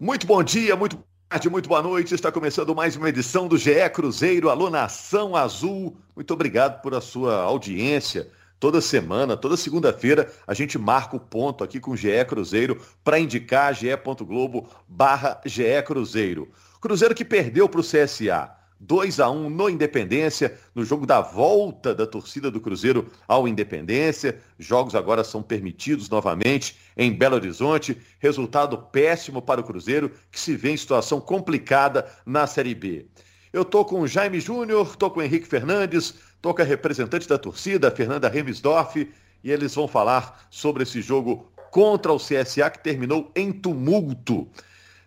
Muito 0.00 0.26
bom 0.26 0.42
dia, 0.42 0.74
muito 0.74 0.96
boa 0.96 1.06
tarde, 1.28 1.50
muito 1.50 1.68
boa 1.68 1.82
noite. 1.82 2.14
Está 2.14 2.32
começando 2.32 2.74
mais 2.74 2.96
uma 2.96 3.10
edição 3.10 3.46
do 3.46 3.58
GE 3.58 3.86
Cruzeiro, 3.92 4.48
Alô 4.48 4.70
Nação 4.70 5.36
Azul. 5.36 5.94
Muito 6.16 6.32
obrigado 6.32 6.80
por 6.80 6.94
a 6.94 7.02
sua 7.02 7.42
audiência. 7.42 8.30
Toda 8.58 8.80
semana, 8.80 9.36
toda 9.36 9.58
segunda-feira, 9.58 10.32
a 10.46 10.54
gente 10.54 10.78
marca 10.78 11.16
o 11.16 11.20
ponto 11.20 11.62
aqui 11.62 11.78
com 11.78 11.90
o 11.90 11.96
GE 11.98 12.24
Cruzeiro 12.26 12.80
para 13.04 13.18
indicar 13.20 13.74
ge.globo 13.74 14.70
barra 14.88 15.38
GE 15.44 15.82
Cruzeiro. 15.84 16.50
Cruzeiro 16.80 17.14
que 17.14 17.22
perdeu 17.22 17.68
para 17.68 17.80
o 17.80 17.84
CSA. 17.84 18.56
2 18.80 19.20
a 19.20 19.30
1 19.30 19.50
no 19.50 19.68
Independência, 19.68 20.58
no 20.74 20.84
jogo 20.84 21.04
da 21.04 21.20
volta 21.20 21.94
da 21.94 22.06
torcida 22.06 22.50
do 22.50 22.60
Cruzeiro 22.60 23.10
ao 23.28 23.46
Independência. 23.46 24.40
Jogos 24.58 24.94
agora 24.94 25.22
são 25.22 25.42
permitidos 25.42 26.08
novamente 26.08 26.78
em 26.96 27.12
Belo 27.12 27.36
Horizonte. 27.36 28.00
Resultado 28.18 28.78
péssimo 28.78 29.42
para 29.42 29.60
o 29.60 29.64
Cruzeiro, 29.64 30.10
que 30.30 30.40
se 30.40 30.56
vê 30.56 30.70
em 30.70 30.76
situação 30.78 31.20
complicada 31.20 32.06
na 32.24 32.46
Série 32.46 32.74
B. 32.74 33.06
Eu 33.52 33.66
tô 33.66 33.84
com 33.84 34.00
o 34.00 34.08
Jaime 34.08 34.40
Júnior, 34.40 34.96
tô 34.96 35.10
com 35.10 35.20
o 35.20 35.22
Henrique 35.22 35.46
Fernandes, 35.46 36.14
tô 36.40 36.54
com 36.54 36.62
a 36.62 36.64
representante 36.64 37.28
da 37.28 37.36
torcida, 37.36 37.90
Fernanda 37.90 38.28
Remisdorf, 38.28 38.96
e 39.42 39.50
eles 39.50 39.74
vão 39.74 39.86
falar 39.86 40.46
sobre 40.50 40.84
esse 40.84 41.02
jogo 41.02 41.50
contra 41.70 42.12
o 42.12 42.18
CSA 42.18 42.70
que 42.70 42.82
terminou 42.82 43.30
em 43.36 43.52
tumulto. 43.52 44.48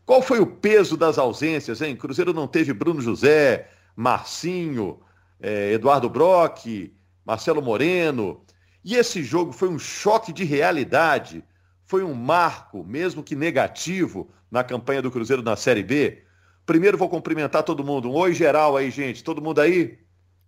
Qual 0.05 0.21
foi 0.21 0.39
o 0.39 0.47
peso 0.47 0.97
das 0.97 1.17
ausências, 1.17 1.81
hein? 1.81 1.95
Cruzeiro 1.95 2.33
não 2.33 2.47
teve 2.47 2.73
Bruno 2.73 3.01
José, 3.01 3.69
Marcinho, 3.95 4.99
eh, 5.39 5.73
Eduardo 5.73 6.09
Brock, 6.09 6.93
Marcelo 7.25 7.61
Moreno. 7.61 8.43
E 8.83 8.95
esse 8.95 9.23
jogo 9.23 9.53
foi 9.53 9.69
um 9.69 9.79
choque 9.79 10.33
de 10.33 10.43
realidade. 10.43 11.43
Foi 11.85 12.03
um 12.03 12.13
marco, 12.13 12.83
mesmo 12.83 13.23
que 13.23 13.35
negativo, 13.35 14.29
na 14.51 14.63
campanha 14.63 15.01
do 15.01 15.11
Cruzeiro 15.11 15.41
na 15.41 15.55
Série 15.55 15.83
B. 15.83 16.23
Primeiro 16.65 16.97
vou 16.97 17.09
cumprimentar 17.09 17.63
todo 17.63 17.83
mundo. 17.83 18.09
Um 18.09 18.15
oi 18.15 18.33
geral 18.33 18.75
aí, 18.75 18.91
gente. 18.91 19.23
Todo 19.23 19.41
mundo 19.41 19.59
aí? 19.61 19.99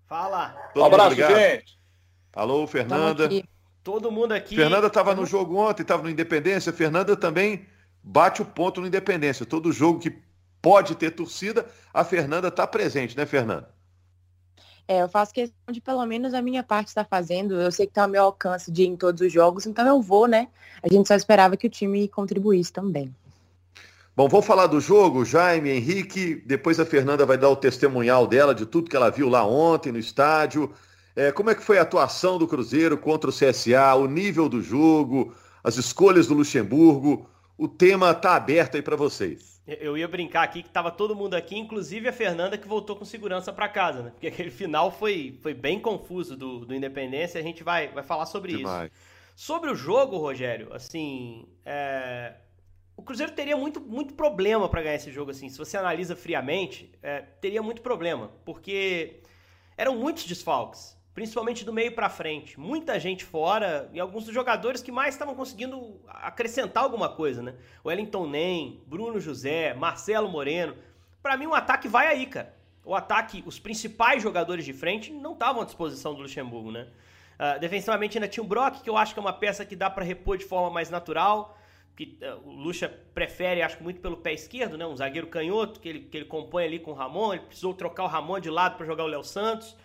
Fala. 0.08 0.50
Todo 0.74 0.84
um 0.84 0.86
abraço, 0.86 1.16
gente. 1.16 1.80
Alô, 2.34 2.68
Fernanda. 2.68 3.30
Todo 3.84 4.12
mundo 4.12 4.34
aqui. 4.34 4.56
Fernanda 4.56 4.88
estava 4.88 5.16
no 5.16 5.26
jogo 5.26 5.58
ontem, 5.58 5.84
estava 5.84 6.04
no 6.04 6.10
Independência. 6.10 6.74
Fernanda 6.74 7.16
também 7.16 7.66
bate 8.06 8.42
o 8.42 8.46
ponto 8.46 8.80
no 8.80 8.88
Independência. 8.88 9.46
Todo 9.46 9.72
jogo 9.72 10.00
que 10.00 10.16
pode 10.62 10.96
ter 10.96 11.12
torcida, 11.12 11.66
a 11.94 12.04
Fernanda 12.04 12.50
está 12.50 12.68
presente, 12.68 13.18
né, 13.18 13.26
Fernanda? 13.26 13.74
É, 14.88 15.02
eu 15.02 15.10
faço 15.10 15.34
questão 15.34 15.72
de 15.72 15.82
pelo 15.82 16.06
menos 16.06 16.36
a 16.36 16.42
minha 16.42 16.62
parte 16.62 16.90
estar 16.90 17.06
fazendo. 17.06 17.60
Eu 17.60 17.72
sei 17.72 17.88
que 17.88 17.92
está 17.92 18.04
ao 18.04 18.10
meu 18.10 18.24
alcance 18.24 18.72
de 18.72 18.84
ir 18.84 18.88
em 18.88 18.96
todos 18.96 19.22
os 19.22 19.34
jogos, 19.34 19.66
então 19.66 19.88
eu 19.88 20.00
vou, 20.00 20.28
né? 20.28 20.48
A 20.84 20.94
gente 20.94 21.08
só 21.08 21.16
esperava 21.16 21.58
que 21.58 21.66
o 21.66 21.70
time 21.70 22.08
contribuísse 22.08 22.72
também. 22.72 23.14
Bom, 24.16 24.30
vou 24.30 24.42
falar 24.42 24.68
do 24.68 24.80
jogo, 24.80 25.26
Jaime, 25.26 25.72
Henrique. 25.72 26.36
Depois 26.46 26.80
a 26.80 26.86
Fernanda 26.86 27.26
vai 27.26 27.38
dar 27.38 27.50
o 27.50 27.56
testemunhal 27.56 28.28
dela 28.28 28.54
de 28.54 28.66
tudo 28.66 28.90
que 28.90 28.96
ela 28.96 29.10
viu 29.10 29.28
lá 29.28 29.46
ontem 29.46 29.92
no 29.92 29.98
estádio. 29.98 30.72
É, 31.16 31.32
como 31.32 31.50
é 31.50 31.56
que 31.56 31.64
foi 31.64 31.80
a 31.80 31.82
atuação 31.82 32.38
do 32.38 32.48
Cruzeiro 32.48 32.98
contra 32.98 33.30
o 33.30 33.34
CSA, 33.34 33.96
o 33.96 34.06
nível 34.06 34.48
do 34.48 34.62
jogo, 34.62 35.34
as 35.64 35.78
escolhas 35.78 36.28
do 36.28 36.36
Luxemburgo? 36.36 37.28
O 37.58 37.68
tema 37.68 38.12
está 38.12 38.36
aberto 38.36 38.76
aí 38.76 38.82
para 38.82 38.96
vocês. 38.96 39.56
Eu 39.68 39.98
ia 39.98 40.08
brincar 40.08 40.44
aqui 40.44 40.62
que 40.62 40.68
estava 40.68 40.92
todo 40.92 41.16
mundo 41.16 41.34
aqui, 41.34 41.58
inclusive 41.58 42.08
a 42.08 42.14
Fernanda 42.14 42.58
que 42.58 42.68
voltou 42.68 42.96
com 42.96 43.04
segurança 43.04 43.52
para 43.52 43.68
casa, 43.68 44.04
né? 44.04 44.12
Porque 44.12 44.28
aquele 44.28 44.52
final 44.52 44.92
foi, 44.92 45.40
foi 45.42 45.56
bem 45.56 45.80
confuso 45.80 46.38
do, 46.38 46.66
do 46.66 46.76
Independência, 46.76 47.40
a 47.40 47.44
gente 47.44 47.64
vai, 47.64 47.88
vai 47.88 48.04
falar 48.04 48.28
sobre 48.28 48.58
Demais. 48.58 48.92
isso. 48.92 49.02
Sobre 49.36 49.72
o 49.72 49.76
jogo, 49.76 50.18
Rogério, 50.18 50.72
assim, 50.72 51.48
é... 51.66 52.36
o 52.96 53.02
Cruzeiro 53.02 53.32
teria 53.32 53.58
muito, 53.58 53.82
muito 53.82 54.14
problema 54.14 54.70
para 54.70 54.84
ganhar 54.84 54.96
esse 54.96 55.12
jogo, 55.12 55.32
assim, 55.32 55.50
se 55.50 55.58
você 55.58 55.78
analisa 55.78 56.16
friamente, 56.16 56.92
é, 57.02 57.22
teria 57.42 57.62
muito 57.62 57.82
problema, 57.82 58.32
porque 58.46 59.24
eram 59.76 59.98
muitos 59.98 60.26
desfalques 60.26 60.96
principalmente 61.16 61.64
do 61.64 61.72
meio 61.72 61.94
para 61.94 62.10
frente. 62.10 62.60
Muita 62.60 63.00
gente 63.00 63.24
fora 63.24 63.90
e 63.94 64.00
alguns 64.02 64.26
dos 64.26 64.34
jogadores 64.34 64.84
que 64.84 64.92
mais 64.92 65.16
estavam 65.16 65.34
conseguindo 65.34 66.02
acrescentar 66.08 66.84
alguma 66.84 67.08
coisa, 67.08 67.42
né? 67.42 67.56
Wellington 67.86 68.28
Nem, 68.28 68.82
Bruno 68.86 69.18
José, 69.22 69.74
Marcelo 69.74 70.28
Moreno. 70.28 70.76
Para 71.24 71.38
mim, 71.38 71.46
o 71.46 71.52
um 71.52 71.54
ataque 71.54 71.88
vai 71.88 72.08
aí, 72.08 72.26
cara. 72.26 72.54
O 72.84 72.94
ataque, 72.94 73.42
os 73.48 73.58
principais 73.58 74.22
jogadores 74.22 74.66
de 74.66 74.74
frente 74.74 75.12
não 75.12 75.32
estavam 75.32 75.62
à 75.62 75.66
disposição 75.66 76.14
do 76.14 76.22
Luxemburgo, 76.22 76.70
né? 76.70 76.86
Uh, 77.36 77.60
defensivamente 77.60 78.18
ainda 78.18 78.28
tinha 78.28 78.44
o 78.44 78.48
Brock, 78.48 78.82
que 78.82 78.90
eu 78.90 78.98
acho 78.98 79.14
que 79.14 79.20
é 79.20 79.22
uma 79.22 79.34
peça 79.34 79.66
que 79.66 79.76
dá 79.76 79.90
para 79.90 80.04
repor 80.04 80.38
de 80.38 80.44
forma 80.44 80.70
mais 80.70 80.90
natural. 80.90 81.58
Que 81.96 82.20
uh, 82.22 82.50
o 82.50 82.52
Lucha 82.52 82.90
prefere, 83.14 83.62
acho 83.62 83.78
que 83.78 83.84
muito 83.84 84.02
pelo 84.02 84.18
pé 84.18 84.34
esquerdo, 84.34 84.78
né? 84.78 84.86
Um 84.86 84.98
zagueiro 84.98 85.28
canhoto 85.28 85.80
que 85.80 85.88
ele, 85.88 86.00
que 86.02 86.18
ele 86.18 86.26
compõe 86.26 86.66
ali 86.66 86.78
com 86.78 86.92
o 86.92 86.94
Ramon. 86.94 87.34
Ele 87.34 87.44
precisou 87.44 87.74
trocar 87.74 88.04
o 88.04 88.08
Ramon 88.08 88.42
de 88.42 88.50
lado 88.50 88.76
para 88.76 88.86
jogar 88.86 89.06
o 89.06 89.08
Léo 89.08 89.24
Santos. 89.24 89.78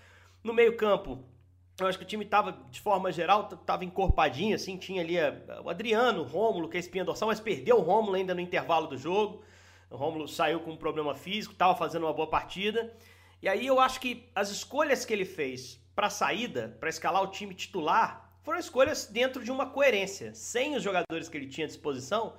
No 0.43 0.55
meio-campo, 0.55 1.23
eu 1.79 1.87
acho 1.87 1.99
que 1.99 2.05
o 2.05 2.07
time 2.07 2.25
estava, 2.25 2.53
de 2.71 2.81
forma 2.81 3.13
geral, 3.13 3.49
estava 3.53 3.85
encorpadinho, 3.85 4.55
assim, 4.55 4.77
tinha 4.77 5.03
ali 5.03 5.19
a, 5.19 5.35
o 5.63 5.69
Adriano, 5.69 6.23
o 6.23 6.25
Rômulo, 6.25 6.69
que 6.69 6.77
é 6.77 6.81
espinha 6.81 7.05
dorsal, 7.05 7.29
mas 7.29 7.41
perdeu 7.41 7.79
o 7.79 7.83
Rômulo 7.83 8.17
ainda 8.17 8.35
no 8.35 8.41
intervalo 8.41 8.87
do 8.87 8.97
jogo. 8.97 9.43
O 9.91 9.97
Rômulo 9.97 10.29
saiu 10.29 10.61
com 10.61 10.73
um 10.73 10.77
problema 10.77 11.15
físico, 11.15 11.53
estava 11.53 11.75
fazendo 11.75 12.07
uma 12.07 12.13
boa 12.13 12.29
partida. 12.29 12.95
E 13.43 13.49
aí 13.49 13.67
eu 13.67 13.81
acho 13.81 14.01
que 14.01 14.29
as 14.35 14.51
escolhas 14.51 15.05
que 15.05 15.13
ele 15.13 15.25
fez 15.25 15.81
para 15.95 16.09
saída, 16.09 16.77
para 16.79 16.89
escalar 16.89 17.23
o 17.23 17.29
time 17.29 17.55
titular, 17.55 18.31
foram 18.43 18.59
escolhas 18.59 19.07
dentro 19.07 19.43
de 19.45 19.51
uma 19.51 19.67
coerência. 19.67 20.35
Sem 20.35 20.77
os 20.77 20.83
jogadores 20.83 21.29
que 21.29 21.37
ele 21.37 21.49
tinha 21.49 21.67
à 21.67 21.69
disposição, 21.69 22.35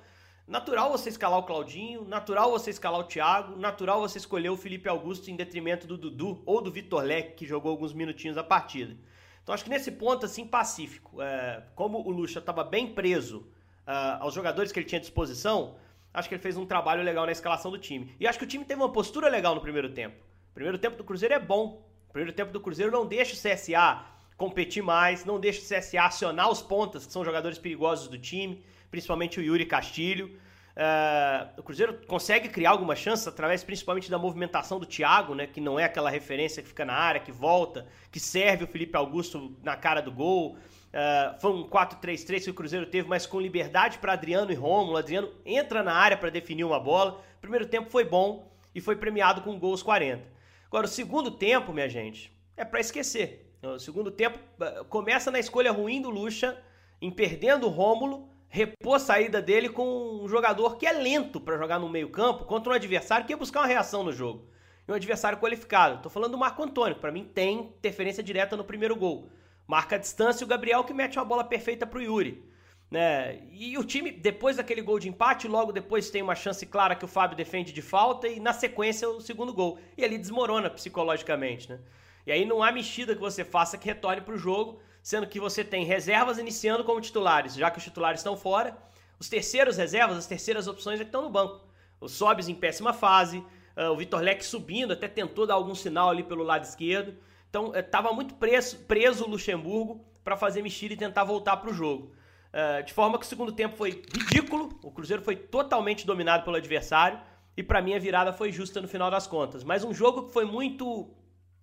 Natural 0.46 0.90
você 0.90 1.08
escalar 1.08 1.38
o 1.38 1.44
Claudinho, 1.44 2.04
natural 2.04 2.50
você 2.50 2.70
escalar 2.70 3.00
o 3.00 3.04
Thiago, 3.04 3.56
natural 3.56 4.00
você 4.00 4.18
escolher 4.18 4.50
o 4.50 4.56
Felipe 4.56 4.88
Augusto 4.88 5.30
em 5.30 5.36
detrimento 5.36 5.86
do 5.86 5.96
Dudu 5.96 6.42
ou 6.44 6.60
do 6.60 6.70
Vitor 6.70 7.02
Leque, 7.02 7.34
que 7.36 7.46
jogou 7.46 7.70
alguns 7.70 7.92
minutinhos 7.92 8.36
a 8.36 8.42
partida. 8.42 8.96
Então 9.42 9.54
acho 9.54 9.62
que 9.62 9.70
nesse 9.70 9.92
ponto, 9.92 10.26
assim, 10.26 10.46
pacífico, 10.46 11.22
é, 11.22 11.62
como 11.76 11.98
o 11.98 12.10
Lucha 12.10 12.40
estava 12.40 12.64
bem 12.64 12.92
preso 12.92 13.38
uh, 13.86 14.20
aos 14.20 14.34
jogadores 14.34 14.72
que 14.72 14.78
ele 14.80 14.86
tinha 14.86 14.98
à 14.98 15.00
disposição, 15.00 15.76
acho 16.12 16.28
que 16.28 16.34
ele 16.34 16.42
fez 16.42 16.56
um 16.56 16.66
trabalho 16.66 17.02
legal 17.02 17.24
na 17.24 17.32
escalação 17.32 17.70
do 17.70 17.78
time. 17.78 18.14
E 18.18 18.26
acho 18.26 18.38
que 18.38 18.44
o 18.44 18.48
time 18.48 18.64
teve 18.64 18.80
uma 18.80 18.92
postura 18.92 19.28
legal 19.28 19.54
no 19.54 19.60
primeiro 19.60 19.90
tempo. 19.90 20.16
O 20.50 20.54
primeiro 20.54 20.78
tempo 20.78 20.96
do 20.96 21.04
Cruzeiro 21.04 21.34
é 21.34 21.40
bom. 21.40 21.86
O 22.08 22.12
primeiro 22.12 22.34
tempo 22.36 22.52
do 22.52 22.60
Cruzeiro 22.60 22.90
não 22.90 23.06
deixa 23.06 23.32
o 23.32 23.36
CSA 23.36 24.04
competir 24.36 24.82
mais, 24.82 25.24
não 25.24 25.38
deixa 25.38 25.60
o 25.60 25.78
CSA 25.78 26.02
acionar 26.02 26.50
os 26.50 26.60
pontas, 26.60 27.06
que 27.06 27.12
são 27.12 27.24
jogadores 27.24 27.58
perigosos 27.58 28.08
do 28.08 28.18
time 28.18 28.62
principalmente 28.92 29.40
o 29.40 29.42
Yuri 29.42 29.64
Castilho. 29.64 30.38
Uh, 30.76 31.60
o 31.60 31.62
Cruzeiro 31.62 31.98
consegue 32.06 32.48
criar 32.48 32.70
alguma 32.70 32.94
chance 32.94 33.28
através 33.28 33.64
principalmente 33.64 34.10
da 34.10 34.18
movimentação 34.18 34.78
do 34.78 34.86
Thiago, 34.86 35.34
né, 35.34 35.46
que 35.46 35.60
não 35.60 35.78
é 35.78 35.84
aquela 35.84 36.08
referência 36.08 36.62
que 36.62 36.68
fica 36.68 36.84
na 36.84 36.94
área, 36.94 37.20
que 37.20 37.32
volta, 37.32 37.86
que 38.10 38.20
serve 38.20 38.64
o 38.64 38.66
Felipe 38.66 38.96
Augusto 38.96 39.56
na 39.62 39.76
cara 39.76 40.00
do 40.00 40.12
gol. 40.12 40.56
Uh, 40.56 41.40
foi 41.40 41.52
um 41.52 41.68
4-3-3 41.68 42.44
que 42.44 42.50
o 42.50 42.54
Cruzeiro 42.54 42.86
teve, 42.86 43.08
mas 43.08 43.26
com 43.26 43.40
liberdade 43.40 43.98
para 43.98 44.12
Adriano 44.12 44.52
e 44.52 44.54
Rômulo. 44.54 44.98
Adriano 44.98 45.30
entra 45.44 45.82
na 45.82 45.94
área 45.94 46.16
para 46.16 46.30
definir 46.30 46.64
uma 46.64 46.78
bola. 46.78 47.22
Primeiro 47.40 47.66
tempo 47.66 47.90
foi 47.90 48.04
bom 48.04 48.52
e 48.74 48.80
foi 48.80 48.96
premiado 48.96 49.40
com 49.40 49.58
gols 49.58 49.82
40. 49.82 50.22
Agora, 50.66 50.86
o 50.86 50.88
segundo 50.88 51.30
tempo, 51.30 51.72
minha 51.72 51.88
gente, 51.88 52.30
é 52.56 52.64
para 52.64 52.80
esquecer. 52.80 53.50
O 53.62 53.78
segundo 53.78 54.10
tempo 54.10 54.38
uh, 54.60 54.84
começa 54.86 55.30
na 55.30 55.38
escolha 55.38 55.72
ruim 55.72 56.00
do 56.00 56.10
Lucha, 56.10 56.58
em 57.00 57.10
perdendo 57.10 57.66
o 57.66 57.70
Rômulo 57.70 58.31
repor 58.52 58.96
a 58.96 58.98
saída 58.98 59.40
dele 59.40 59.70
com 59.70 60.22
um 60.22 60.28
jogador 60.28 60.76
que 60.76 60.86
é 60.86 60.92
lento 60.92 61.40
para 61.40 61.56
jogar 61.56 61.78
no 61.78 61.88
meio-campo 61.88 62.44
contra 62.44 62.70
um 62.70 62.76
adversário 62.76 63.24
que 63.24 63.32
ia 63.32 63.36
buscar 63.36 63.60
uma 63.60 63.66
reação 63.66 64.04
no 64.04 64.12
jogo. 64.12 64.46
E 64.86 64.92
um 64.92 64.94
adversário 64.94 65.38
qualificado. 65.38 66.02
Tô 66.02 66.10
falando 66.10 66.32
do 66.32 66.38
Marco 66.38 66.62
Antônio, 66.62 66.96
para 66.96 67.10
mim 67.10 67.24
tem 67.24 67.60
interferência 67.60 68.22
direta 68.22 68.54
no 68.54 68.62
primeiro 68.62 68.94
gol. 68.94 69.30
Marca 69.66 69.96
a 69.96 69.98
distância 69.98 70.44
e 70.44 70.46
o 70.46 70.48
Gabriel 70.48 70.84
que 70.84 70.92
mete 70.92 71.18
uma 71.18 71.24
bola 71.24 71.44
perfeita 71.44 71.86
pro 71.86 72.02
Yuri. 72.02 72.44
Né? 72.90 73.40
E 73.52 73.78
o 73.78 73.84
time, 73.84 74.10
depois 74.10 74.58
daquele 74.58 74.82
gol 74.82 74.98
de 74.98 75.08
empate, 75.08 75.48
logo 75.48 75.72
depois 75.72 76.10
tem 76.10 76.20
uma 76.20 76.34
chance 76.34 76.66
clara 76.66 76.94
que 76.94 77.06
o 77.06 77.08
Fábio 77.08 77.34
defende 77.34 77.72
de 77.72 77.80
falta 77.80 78.28
e 78.28 78.38
na 78.38 78.52
sequência 78.52 79.08
o 79.08 79.22
segundo 79.22 79.54
gol. 79.54 79.78
E 79.96 80.04
ali 80.04 80.18
desmorona 80.18 80.68
psicologicamente, 80.68 81.70
né? 81.70 81.80
E 82.26 82.30
aí 82.30 82.44
não 82.44 82.62
há 82.62 82.70
mexida 82.70 83.14
que 83.14 83.20
você 83.20 83.46
faça 83.46 83.78
que 83.78 83.86
retorne 83.86 84.20
pro 84.20 84.36
jogo 84.36 84.78
sendo 85.02 85.26
que 85.26 85.40
você 85.40 85.64
tem 85.64 85.84
reservas 85.84 86.38
iniciando 86.38 86.84
como 86.84 87.00
titulares, 87.00 87.54
já 87.54 87.70
que 87.70 87.78
os 87.78 87.84
titulares 87.84 88.20
estão 88.20 88.36
fora. 88.36 88.76
Os 89.18 89.28
terceiros 89.28 89.76
reservas, 89.76 90.16
as 90.16 90.26
terceiras 90.26 90.66
opções 90.66 91.00
é 91.00 91.04
que 91.04 91.08
estão 91.08 91.22
no 91.22 91.30
banco. 91.30 91.60
O 92.00 92.08
Sobis 92.08 92.48
em 92.48 92.54
péssima 92.54 92.92
fase, 92.92 93.38
uh, 93.76 93.90
o 93.92 93.96
Vitor 93.96 94.20
Leque 94.20 94.44
subindo, 94.44 94.92
até 94.92 95.08
tentou 95.08 95.46
dar 95.46 95.54
algum 95.54 95.74
sinal 95.74 96.10
ali 96.10 96.22
pelo 96.22 96.42
lado 96.42 96.64
esquerdo. 96.64 97.16
Então 97.50 97.74
estava 97.74 98.10
uh, 98.10 98.14
muito 98.14 98.34
preso, 98.34 98.78
preso 98.80 99.24
o 99.24 99.28
Luxemburgo 99.28 100.04
para 100.24 100.36
fazer 100.36 100.62
mexida 100.62 100.94
e 100.94 100.96
tentar 100.96 101.24
voltar 101.24 101.56
para 101.56 101.70
o 101.70 101.74
jogo. 101.74 102.12
Uh, 102.52 102.82
de 102.84 102.92
forma 102.92 103.18
que 103.18 103.24
o 103.24 103.28
segundo 103.28 103.52
tempo 103.52 103.76
foi 103.76 104.02
ridículo, 104.12 104.78
o 104.82 104.90
Cruzeiro 104.90 105.22
foi 105.22 105.36
totalmente 105.36 106.06
dominado 106.06 106.44
pelo 106.44 106.56
adversário 106.56 107.18
e 107.56 107.62
para 107.62 107.80
mim 107.80 107.94
a 107.94 107.98
virada 107.98 108.32
foi 108.32 108.52
justa 108.52 108.80
no 108.80 108.88
final 108.88 109.10
das 109.10 109.26
contas. 109.26 109.64
Mas 109.64 109.84
um 109.84 109.92
jogo 109.92 110.24
que 110.24 110.32
foi 110.32 110.44
muito, 110.44 111.10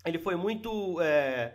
ele 0.06 0.18
foi 0.18 0.36
muito 0.36 1.00
é, 1.02 1.54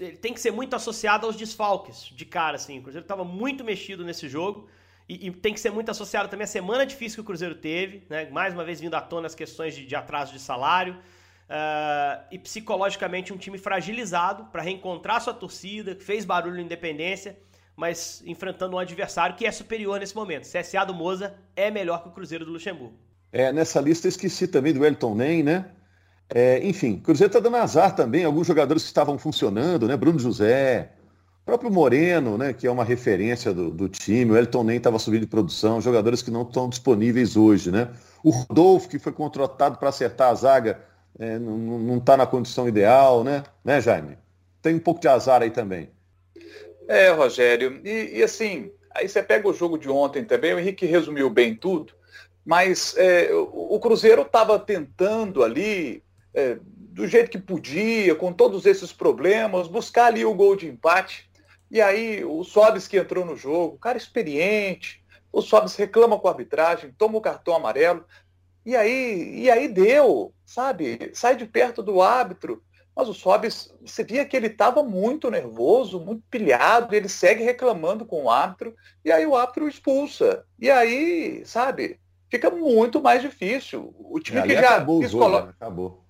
ele 0.00 0.16
tem 0.16 0.32
que 0.32 0.40
ser 0.40 0.50
muito 0.50 0.74
associado 0.74 1.26
aos 1.26 1.36
desfalques 1.36 2.10
de 2.14 2.24
cara, 2.24 2.56
assim. 2.56 2.78
O 2.78 2.82
Cruzeiro 2.82 3.04
estava 3.04 3.24
muito 3.24 3.62
mexido 3.62 4.04
nesse 4.04 4.28
jogo 4.28 4.68
E, 5.08 5.26
e, 5.26 5.30
tem 5.30 5.52
que 5.52 5.60
ser 5.60 5.70
muito 5.70 5.90
associado 5.90 6.28
também 6.28 6.44
à 6.44 6.48
semana 6.48 6.86
difícil 6.86 7.16
que 7.16 7.20
o 7.20 7.24
Cruzeiro 7.24 7.54
teve, 7.54 8.06
né? 8.08 8.28
mais 8.30 8.54
uma 8.54 8.64
vez 8.64 8.80
vindo 8.80 8.94
à 8.94 9.00
tona 9.00 9.26
as 9.26 9.34
questões 9.34 9.76
de, 9.76 9.84
de 9.84 9.94
atraso 9.94 10.32
de 10.32 10.38
salário. 10.38 10.96
Uh, 11.44 12.24
e 12.30 12.38
psicologicamente 12.38 13.30
um 13.30 13.36
time 13.36 13.58
fragilizado 13.58 14.46
para 14.46 14.62
reencontrar 14.62 15.20
sua 15.20 15.34
torcida, 15.34 15.94
que 15.94 16.02
fez 16.02 16.24
barulho 16.24 16.56
na 16.56 16.62
independência, 16.62 17.36
mas 17.76 18.22
enfrentando 18.24 18.76
um 18.76 18.78
adversário 18.78 19.36
que 19.36 19.44
é 19.44 19.52
superior 19.52 20.00
nesse 20.00 20.16
momento. 20.16 20.48
CSA 20.50 20.86
do 20.86 20.94
Moza 20.94 21.34
é 21.54 21.70
melhor 21.70 22.02
que 22.02 22.08
o 22.08 22.12
Cruzeiro 22.12 22.46
do 22.46 22.52
Luxemburgo. 22.52 22.96
É, 23.30 23.52
nessa 23.52 23.80
lista 23.80 24.08
esqueci 24.08 24.48
também 24.48 24.72
do 24.72 24.86
Elton 24.86 25.14
Nem, 25.14 25.42
né? 25.42 25.66
É, 26.28 26.66
enfim, 26.66 26.94
o 26.94 27.00
Cruzeiro 27.00 27.28
está 27.28 27.40
dando 27.40 27.56
azar 27.56 27.94
também, 27.94 28.24
alguns 28.24 28.46
jogadores 28.46 28.82
que 28.82 28.88
estavam 28.88 29.18
funcionando, 29.18 29.86
né? 29.86 29.96
Bruno 29.96 30.18
José, 30.18 30.90
próprio 31.44 31.70
Moreno, 31.70 32.38
né, 32.38 32.52
que 32.52 32.66
é 32.66 32.70
uma 32.70 32.84
referência 32.84 33.52
do, 33.52 33.70
do 33.70 33.88
time, 33.88 34.32
o 34.32 34.36
Elton 34.36 34.64
nem 34.64 34.78
estava 34.78 34.98
subindo 34.98 35.20
de 35.22 35.26
produção, 35.26 35.80
jogadores 35.80 36.22
que 36.22 36.30
não 36.30 36.42
estão 36.42 36.68
disponíveis 36.68 37.36
hoje, 37.36 37.70
né? 37.70 37.90
O 38.22 38.30
Rodolfo, 38.30 38.88
que 38.88 38.98
foi 38.98 39.12
contratado 39.12 39.76
para 39.76 39.90
acertar 39.90 40.30
a 40.30 40.34
zaga, 40.34 40.80
é, 41.18 41.38
não 41.38 41.98
está 41.98 42.16
na 42.16 42.26
condição 42.26 42.66
ideal, 42.66 43.22
né? 43.22 43.42
Né, 43.64 43.80
Jaime? 43.80 44.16
Tem 44.62 44.74
um 44.74 44.80
pouco 44.80 45.00
de 45.00 45.08
azar 45.08 45.42
aí 45.42 45.50
também. 45.50 45.90
É, 46.88 47.10
Rogério, 47.10 47.80
e, 47.84 48.18
e 48.18 48.22
assim, 48.22 48.70
aí 48.94 49.08
você 49.08 49.22
pega 49.22 49.46
o 49.46 49.54
jogo 49.54 49.78
de 49.78 49.88
ontem 49.88 50.24
também, 50.24 50.54
o 50.54 50.58
Henrique 50.58 50.86
resumiu 50.86 51.28
bem 51.28 51.54
tudo, 51.54 51.92
mas 52.44 52.94
é, 52.96 53.30
o, 53.32 53.74
o 53.74 53.80
Cruzeiro 53.80 54.22
estava 54.22 54.58
tentando 54.58 55.42
ali, 55.42 56.02
é, 56.34 56.58
do 56.62 57.06
jeito 57.06 57.30
que 57.30 57.38
podia, 57.38 58.14
com 58.14 58.32
todos 58.32 58.66
esses 58.66 58.92
problemas, 58.92 59.68
buscar 59.68 60.06
ali 60.06 60.24
o 60.24 60.34
gol 60.34 60.56
de 60.56 60.68
empate. 60.68 61.30
E 61.70 61.80
aí 61.80 62.24
o 62.24 62.44
Sobis 62.44 62.86
que 62.86 62.98
entrou 62.98 63.24
no 63.24 63.36
jogo, 63.36 63.78
cara 63.78 63.98
experiente, 63.98 65.02
o 65.32 65.42
Sobis 65.42 65.74
reclama 65.74 66.18
com 66.18 66.28
a 66.28 66.30
arbitragem, 66.30 66.94
toma 66.96 67.18
o 67.18 67.20
cartão 67.20 67.54
amarelo. 67.54 68.04
E 68.64 68.76
aí, 68.76 69.40
e 69.40 69.50
aí 69.50 69.68
deu, 69.68 70.32
sabe? 70.44 71.10
Sai 71.12 71.36
de 71.36 71.46
perto 71.46 71.82
do 71.82 72.00
árbitro. 72.00 72.62
Mas 72.96 73.08
o 73.08 73.14
Sobis, 73.14 73.74
você 73.84 74.04
via 74.04 74.24
que 74.24 74.36
ele 74.36 74.46
estava 74.46 74.82
muito 74.82 75.28
nervoso, 75.28 75.98
muito 75.98 76.22
pilhado, 76.30 76.94
ele 76.94 77.08
segue 77.08 77.42
reclamando 77.42 78.06
com 78.06 78.24
o 78.24 78.30
árbitro, 78.30 78.74
e 79.04 79.10
aí 79.10 79.26
o 79.26 79.34
árbitro 79.34 79.66
expulsa. 79.66 80.44
E 80.60 80.70
aí, 80.70 81.44
sabe, 81.44 81.98
fica 82.34 82.50
muito 82.50 83.00
mais 83.00 83.22
difícil. 83.22 83.94
O 83.98 84.18
time 84.18 84.40
é, 84.40 84.42
que 84.42 84.54
já 84.54 84.60
acabou, 84.60 85.02
jogo, 85.06 85.28
né? 85.28 85.54
acabou. 85.60 86.04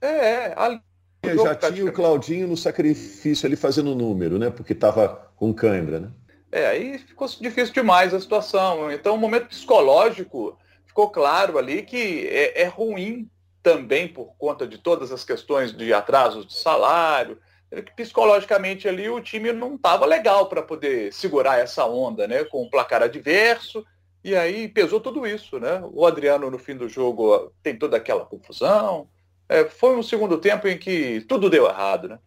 É, 0.00 0.08
é 0.08 0.54
ali 0.56 0.80
já 1.22 1.54
tinha 1.54 1.84
o 1.84 1.92
Claudinho 1.92 2.48
no 2.48 2.56
sacrifício 2.56 3.46
ali 3.46 3.56
fazendo 3.56 3.94
número, 3.94 4.38
né? 4.38 4.50
Porque 4.50 4.72
estava 4.72 5.30
com 5.36 5.52
cãibra, 5.52 6.00
né? 6.00 6.10
É, 6.52 6.66
aí 6.66 6.98
ficou 6.98 7.28
difícil 7.28 7.74
demais 7.74 8.12
a 8.12 8.20
situação. 8.20 8.90
Então, 8.90 9.14
o 9.14 9.18
momento 9.18 9.48
psicológico 9.48 10.58
ficou 10.86 11.10
claro 11.10 11.58
ali 11.58 11.82
que 11.82 12.26
é, 12.26 12.62
é 12.62 12.66
ruim 12.66 13.30
também 13.62 14.08
por 14.08 14.34
conta 14.38 14.66
de 14.66 14.78
todas 14.78 15.12
as 15.12 15.22
questões 15.22 15.76
de 15.76 15.92
atrasos 15.92 16.46
de 16.46 16.54
salário, 16.54 17.38
que 17.70 17.92
psicologicamente 17.94 18.88
ali 18.88 19.08
o 19.08 19.20
time 19.20 19.52
não 19.52 19.76
estava 19.76 20.06
legal 20.06 20.48
para 20.48 20.62
poder 20.62 21.12
segurar 21.12 21.58
essa 21.58 21.84
onda, 21.86 22.26
né? 22.26 22.44
Com 22.44 22.62
o 22.62 22.70
placar 22.70 23.02
adverso. 23.02 23.84
E 24.22 24.34
aí 24.34 24.68
pesou 24.68 25.00
tudo 25.00 25.26
isso, 25.26 25.58
né? 25.58 25.82
O 25.92 26.06
Adriano 26.06 26.50
no 26.50 26.58
fim 26.58 26.76
do 26.76 26.88
jogo 26.88 27.52
tem 27.62 27.78
toda 27.78 27.96
aquela 27.96 28.24
confusão 28.24 29.08
é, 29.50 29.64
foi 29.64 29.96
um 29.96 30.02
segundo 30.02 30.38
tempo 30.38 30.68
em 30.68 30.78
que 30.78 31.22
tudo 31.22 31.50
deu 31.50 31.66
errado, 31.66 32.08
né? 32.08 32.18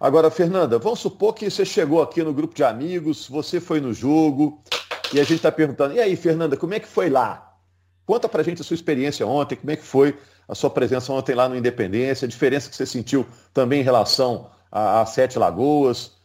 Agora, 0.00 0.30
Fernanda, 0.32 0.80
vamos 0.80 0.98
supor 0.98 1.32
que 1.32 1.48
você 1.48 1.64
chegou 1.64 2.02
aqui 2.02 2.24
no 2.24 2.34
grupo 2.34 2.52
de 2.52 2.64
amigos, 2.64 3.28
você 3.28 3.60
foi 3.60 3.80
no 3.80 3.94
jogo, 3.94 4.60
e 5.14 5.20
a 5.20 5.22
gente 5.22 5.36
está 5.36 5.52
perguntando, 5.52 5.94
e 5.94 6.00
aí, 6.00 6.16
Fernanda, 6.16 6.56
como 6.56 6.74
é 6.74 6.80
que 6.80 6.88
foi 6.88 7.08
lá? 7.08 7.54
Conta 8.04 8.28
pra 8.28 8.42
gente 8.42 8.62
a 8.62 8.64
sua 8.64 8.74
experiência 8.74 9.24
ontem, 9.24 9.54
como 9.54 9.70
é 9.70 9.76
que 9.76 9.84
foi 9.84 10.18
a 10.48 10.54
sua 10.54 10.70
presença 10.70 11.12
ontem 11.12 11.36
lá 11.36 11.48
no 11.48 11.54
Independência, 11.54 12.26
a 12.26 12.28
diferença 12.28 12.68
que 12.68 12.74
você 12.74 12.86
sentiu 12.86 13.24
também 13.54 13.82
em 13.82 13.84
relação 13.84 14.50
a, 14.72 15.02
a 15.02 15.06
Sete 15.06 15.38
Lagoas. 15.38 16.16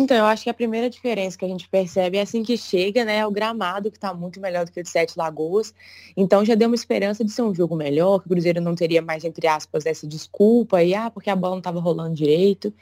Então, 0.00 0.16
eu 0.16 0.26
acho 0.26 0.44
que 0.44 0.50
a 0.50 0.54
primeira 0.54 0.88
diferença 0.88 1.36
que 1.36 1.44
a 1.44 1.48
gente 1.48 1.68
percebe 1.68 2.18
é 2.18 2.20
assim 2.20 2.44
que 2.44 2.56
chega, 2.56 3.04
né? 3.04 3.26
O 3.26 3.32
gramado, 3.32 3.90
que 3.90 3.96
está 3.96 4.14
muito 4.14 4.40
melhor 4.40 4.64
do 4.64 4.70
que 4.70 4.78
o 4.78 4.82
de 4.84 4.88
Sete 4.88 5.18
Lagoas. 5.18 5.74
Então 6.16 6.44
já 6.44 6.54
deu 6.54 6.68
uma 6.68 6.76
esperança 6.76 7.24
de 7.24 7.32
ser 7.32 7.42
um 7.42 7.52
jogo 7.52 7.74
melhor, 7.74 8.20
que 8.20 8.26
o 8.26 8.28
Cruzeiro 8.28 8.60
não 8.60 8.76
teria 8.76 9.02
mais, 9.02 9.24
entre 9.24 9.48
aspas, 9.48 9.86
essa 9.86 10.06
desculpa 10.06 10.84
e 10.84 10.94
ah, 10.94 11.10
porque 11.10 11.28
a 11.28 11.34
bola 11.34 11.54
não 11.54 11.58
estava 11.58 11.80
rolando 11.80 12.14
direito. 12.14 12.72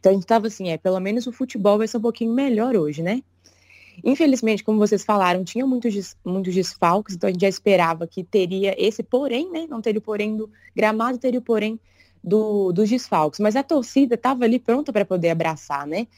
Então 0.00 0.10
a 0.10 0.14
gente 0.14 0.24
estava 0.24 0.48
assim, 0.48 0.68
é, 0.68 0.76
pelo 0.76 0.98
menos 0.98 1.28
o 1.28 1.32
futebol 1.32 1.78
vai 1.78 1.86
ser 1.86 1.98
um 1.98 2.00
pouquinho 2.00 2.34
melhor 2.34 2.74
hoje, 2.74 3.04
né? 3.04 3.22
Infelizmente, 4.02 4.64
como 4.64 4.76
vocês 4.76 5.04
falaram, 5.04 5.44
tinha 5.44 5.64
muitos, 5.64 6.16
muitos 6.24 6.52
desfalques, 6.52 7.14
então 7.14 7.28
a 7.28 7.32
gente 7.32 7.42
já 7.42 7.48
esperava 7.48 8.04
que 8.04 8.24
teria 8.24 8.74
esse 8.76 9.00
porém, 9.00 9.48
né? 9.48 9.64
Não 9.70 9.80
teria 9.80 10.00
o 10.00 10.02
porém 10.02 10.36
do 10.36 10.50
gramado, 10.74 11.18
teria 11.18 11.38
o 11.38 11.42
porém 11.42 11.78
do, 12.22 12.72
dos 12.72 12.90
desfalques. 12.90 13.38
Mas 13.38 13.54
a 13.54 13.62
torcida 13.62 14.16
estava 14.16 14.42
ali 14.42 14.58
pronta 14.58 14.92
para 14.92 15.04
poder 15.04 15.30
abraçar, 15.30 15.86
né? 15.86 16.08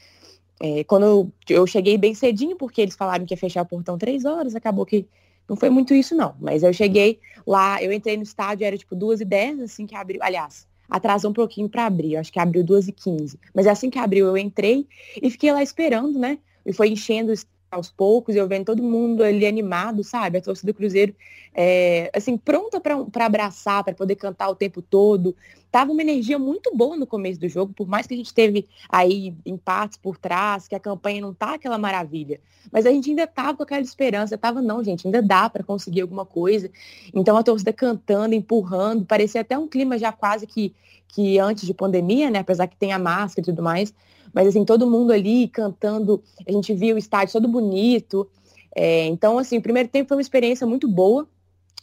É, 0.61 0.85
quando 0.85 1.05
eu, 1.05 1.33
eu, 1.49 1.67
cheguei 1.67 1.99
bem 1.99 2.15
cedinho, 2.15 2.57
porque 2.57 2.81
eles 2.81 2.97
falaram 2.97 3.27
que 3.27 3.35
ia 3.35 3.39
fechar 3.39 3.63
o 3.63 3.67
portão 3.67 3.99
três 3.99 4.25
horas, 4.25 4.55
acabou 4.55 4.87
que 4.87 5.07
não 5.49 5.57
foi 5.57 5.71
muito 5.71 5.95
isso, 5.95 6.15
não. 6.15 6.35
Mas 6.41 6.63
eu 6.63 6.73
cheguei 6.73 7.21
lá, 7.47 7.83
eu 7.83 7.93
entrei 7.93 8.17
no 8.17 8.23
estádio, 8.23 8.67
era 8.67 8.77
tipo 8.77 8.95
duas 8.95 9.21
e 9.21 9.25
dez, 9.25 9.61
assim 9.61 9.87
que 9.87 9.95
abriu. 9.95 10.21
Aliás, 10.23 10.67
atrasou 10.89 11.31
um 11.31 11.35
pouquinho 11.35 11.69
para 11.69 11.87
abrir, 11.87 12.17
acho 12.17 12.33
que 12.33 12.39
abriu 12.39 12.65
duas 12.65 12.89
e 12.89 12.93
quinze. 12.93 13.39
Mas 13.55 13.67
assim 13.67 13.91
que 13.91 13.99
abriu, 13.99 14.27
eu 14.27 14.37
entrei 14.37 14.87
e 15.21 15.31
fiquei 15.31 15.53
lá 15.53 15.63
esperando, 15.63 16.19
né? 16.19 16.39
E 16.65 16.73
foi 16.73 16.89
enchendo 16.89 17.33
aos 17.77 17.91
poucos, 17.91 18.35
eu 18.35 18.49
vendo 18.49 18.65
todo 18.65 18.83
mundo 18.83 19.23
ali 19.23 19.47
animado, 19.47 20.03
sabe? 20.03 20.39
A 20.39 20.43
torcida 20.43 20.73
do 20.73 20.77
Cruzeiro, 20.77 21.15
é, 21.55 22.11
assim, 22.15 22.37
pronta 22.37 22.81
para 22.81 23.27
abraçar, 23.27 23.85
para 23.85 23.95
poder 23.95 24.17
cantar 24.17 24.49
o 24.49 24.55
tempo 24.55 24.83
todo. 24.83 25.35
Tava 25.71 25.93
uma 25.93 26.03
energia 26.03 26.39
muito 26.39 26.75
boa 26.75 26.97
no 26.97 27.07
começo 27.07 27.39
do 27.41 27.49
jogo, 27.49 27.73
por 27.73 27.87
mais 27.87 28.07
que 28.07 28.15
a 28.15 28.17
gente 28.17 28.33
teve 28.33 28.67
aí 28.89 29.35
empates 29.45 29.97
por 29.97 30.17
trás, 30.17 30.67
que 30.67 30.75
a 30.75 30.81
campanha 30.81 31.21
não 31.21 31.33
tá 31.33 31.55
aquela 31.55 31.79
maravilha. 31.79 32.41
Mas 32.73 32.87
a 32.87 32.91
gente 32.91 33.11
ainda 33.11 33.27
tava 33.27 33.59
com 33.59 33.63
aquela 33.63 33.81
esperança, 33.81 34.37
tava, 34.37 34.61
não, 34.61 34.83
gente, 34.83 35.07
ainda 35.07 35.23
dá 35.23 35.49
para 35.49 35.63
conseguir 35.63 36.01
alguma 36.01 36.25
coisa. 36.25 36.71
Então 37.15 37.37
a 37.37 37.43
torcida 37.43 37.73
cantando, 37.73 38.35
empurrando, 38.35 39.05
parecia 39.05 39.41
até 39.41 39.57
um 39.59 39.69
clima 39.69 39.99
já 39.99 40.13
quase 40.13 40.47
que, 40.47 40.75
que 41.09 41.39
antes 41.39 41.67
de 41.67 41.75
pandemia, 41.75 42.31
né? 42.31 42.41
Apesar 42.41 42.67
que 42.67 42.77
tem 42.77 42.93
a 42.93 42.99
máscara 42.99 43.41
e 43.41 43.45
tudo 43.45 43.63
mais. 43.63 43.95
Mas 44.37 44.49
assim, 44.49 44.67
todo 44.67 44.87
mundo 44.87 45.13
ali 45.13 45.49
cantando, 45.49 46.23
a 46.47 46.53
gente 46.53 46.75
viu 46.75 46.97
o 46.97 46.99
estádio 46.99 47.33
todo 47.33 47.49
bonito. 47.49 48.29
É, 48.75 49.07
então, 49.07 49.39
assim, 49.39 49.57
o 49.57 49.63
primeiro 49.63 49.89
tempo 49.89 50.09
foi 50.09 50.19
uma 50.19 50.21
experiência 50.21 50.67
muito 50.67 50.87
boa. 50.87 51.27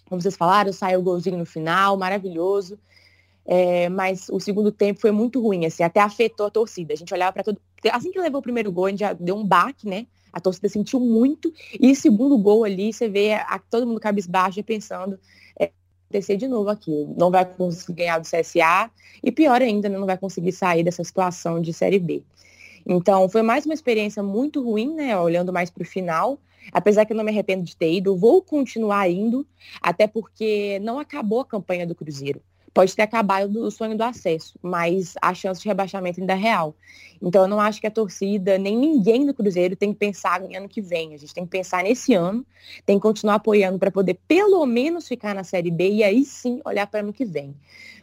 Como 0.08 0.22
vocês 0.22 0.36
falaram, 0.36 0.72
saiu 0.72 1.00
o 1.00 1.04
golzinho 1.04 1.36
no 1.36 1.48
final, 1.48 1.98
maravilhoso. 1.98 2.78
É, 3.44 3.90
mas 3.90 4.30
o 4.30 4.40
segundo 4.40 4.72
tempo 4.72 5.02
foi 5.02 5.10
muito 5.10 5.42
ruim, 5.42 5.66
assim, 5.66 5.82
até 5.82 6.00
afetou 6.00 6.46
a 6.46 6.52
torcida. 6.52 6.94
A 6.94 6.96
gente 6.96 7.12
olhava 7.12 7.34
para 7.34 7.44
todo. 7.44 7.60
Assim 7.92 8.12
que 8.12 8.20
levou 8.20 8.40
o 8.40 8.44
primeiro 8.44 8.72
gol, 8.72 8.86
a 8.86 8.90
gente 8.92 9.00
já 9.00 9.14
deu 9.14 9.36
um 9.36 9.44
baque, 9.44 9.90
né? 9.90 10.06
A 10.32 10.40
torcida 10.40 10.70
sentiu 10.70 11.00
muito. 11.00 11.52
E 11.80 11.96
segundo 11.96 12.38
gol 12.38 12.64
ali, 12.64 12.94
você 12.94 13.10
vê 13.10 13.34
a, 13.34 13.58
todo 13.58 13.88
mundo 13.88 14.00
cabisbaixo 14.00 14.64
pensando, 14.64 15.20
acontecer 16.14 16.38
de 16.38 16.48
novo 16.48 16.70
aqui. 16.70 17.08
Não 17.18 17.32
vai 17.32 17.44
conseguir 17.44 17.94
ganhar 17.94 18.20
do 18.20 18.28
CSA 18.28 18.92
e 19.24 19.32
pior 19.32 19.62
ainda, 19.62 19.90
né, 19.90 19.98
não 19.98 20.06
vai 20.06 20.18
conseguir 20.18 20.52
sair 20.52 20.84
dessa 20.84 21.04
situação 21.04 21.60
de 21.60 21.74
Série 21.74 22.00
B. 22.00 22.22
Então, 22.86 23.28
foi 23.28 23.42
mais 23.42 23.66
uma 23.66 23.74
experiência 23.74 24.22
muito 24.22 24.62
ruim, 24.62 24.94
né? 24.94 25.18
Olhando 25.18 25.54
mais 25.54 25.70
para 25.70 25.84
o 25.84 25.86
final. 25.86 26.38
Apesar 26.72 27.06
que 27.06 27.14
eu 27.14 27.18
não 27.18 27.24
me 27.24 27.32
arrependo 27.32 27.64
de 27.64 27.76
ter 27.76 27.92
ido, 27.92 28.16
vou 28.16 28.42
continuar 28.42 29.10
indo, 29.10 29.46
até 29.82 30.08
porque 30.08 30.80
não 30.82 31.00
acabou 31.00 31.42
a 31.42 31.46
campanha 31.46 31.88
do 31.88 31.96
Cruzeiro 31.96 32.42
pode 32.74 32.96
ter 32.96 33.04
acabado 33.04 33.64
o 33.64 33.70
sonho 33.70 33.96
do 33.96 34.04
acesso, 34.04 34.58
mas 34.62 35.14
a 35.22 35.34
chance 35.34 35.62
de 35.62 35.68
rebaixamento 35.68 36.20
ainda 36.20 36.34
é 36.34 36.38
real. 36.38 36.76
Então 37.22 37.44
eu 37.44 37.48
não 37.48 37.60
acho 37.60 37.80
que 37.80 37.88
a 37.88 37.92
torcida, 37.92 38.58
nem 38.58 38.76
ninguém 38.76 39.26
do 39.26 39.34
Cruzeiro 39.34 39.76
tem 39.76 39.94
que 39.94 40.00
pensar 40.00 40.42
no 40.42 40.56
ano 40.56 40.68
que 40.68 40.82
vem. 40.82 41.14
A 41.14 41.18
gente 41.18 41.34
tem 41.34 41.46
que 41.46 41.52
pensar 41.52 41.84
nesse 41.84 42.14
ano, 42.14 42.46
tem 42.86 42.98
que 42.98 43.04
continuar 43.04 43.36
apoiando 43.36 43.78
para 43.78 43.92
poder 43.92 44.20
pelo 44.28 44.66
menos 44.66 45.08
ficar 45.08 45.36
na 45.36 45.44
Série 45.44 45.72
B 45.72 45.90
e 45.90 46.04
aí 46.04 46.26
sim 46.26 46.60
olhar 46.66 46.88
para 46.88 47.02
ano 47.02 47.14
que 47.14 47.24
vem. 47.24 47.56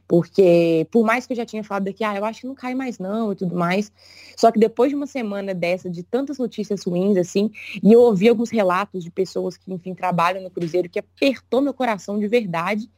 Porque, 0.07 0.89
por 0.91 1.05
mais 1.05 1.25
que 1.25 1.33
eu 1.33 1.37
já 1.37 1.47
tinha 1.47 1.63
falado 1.63 1.85
daqui, 1.85 2.03
ah, 2.03 2.17
eu 2.17 2.25
acho 2.25 2.41
que 2.41 2.47
não 2.47 2.55
cai 2.55 2.75
mais 2.75 2.99
não 2.99 3.31
e 3.31 3.37
tudo 3.37 3.55
mais. 3.55 3.93
Só 4.37 4.51
que 4.51 4.59
depois 4.59 4.91
de 4.91 4.97
uma 4.97 5.07
semana 5.07 5.55
dessa, 5.55 5.89
de 5.89 6.03
tantas 6.03 6.37
notícias 6.37 6.83
ruins, 6.83 7.17
assim, 7.17 7.49
e 7.81 7.93
eu 7.93 8.01
ouvi 8.01 8.29
alguns 8.29 8.51
relatos 8.51 9.05
de 9.05 9.11
pessoas 9.11 9.57
que, 9.57 9.73
enfim, 9.73 9.95
trabalham 9.95 10.43
no 10.43 10.51
Cruzeiro, 10.51 10.89
que 10.89 10.99
apertou 10.99 11.61
meu 11.61 11.73
coração 11.73 12.19
de 12.19 12.27
verdade 12.27 12.91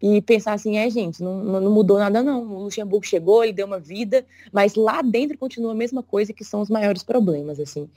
e 0.00 0.22
pensar 0.22 0.52
assim, 0.52 0.78
é, 0.78 0.88
gente, 0.88 1.22
não, 1.22 1.42
não 1.60 1.70
mudou 1.72 1.98
nada 1.98 2.22
não. 2.22 2.42
O 2.42 2.62
Luxemburgo 2.64 3.04
chegou, 3.04 3.42
ele 3.42 3.52
deu 3.52 3.66
uma 3.66 3.80
vida, 3.80 4.24
mas 4.52 4.74
lá 4.74 5.02
dentro 5.02 5.36
continua 5.36 5.72
a 5.72 5.74
mesma 5.74 6.02
coisa 6.02 6.32
que 6.32 6.44
são 6.44 6.60
os 6.60 6.70
maiores 6.70 7.02
problemas, 7.02 7.58
assim. 7.58 7.88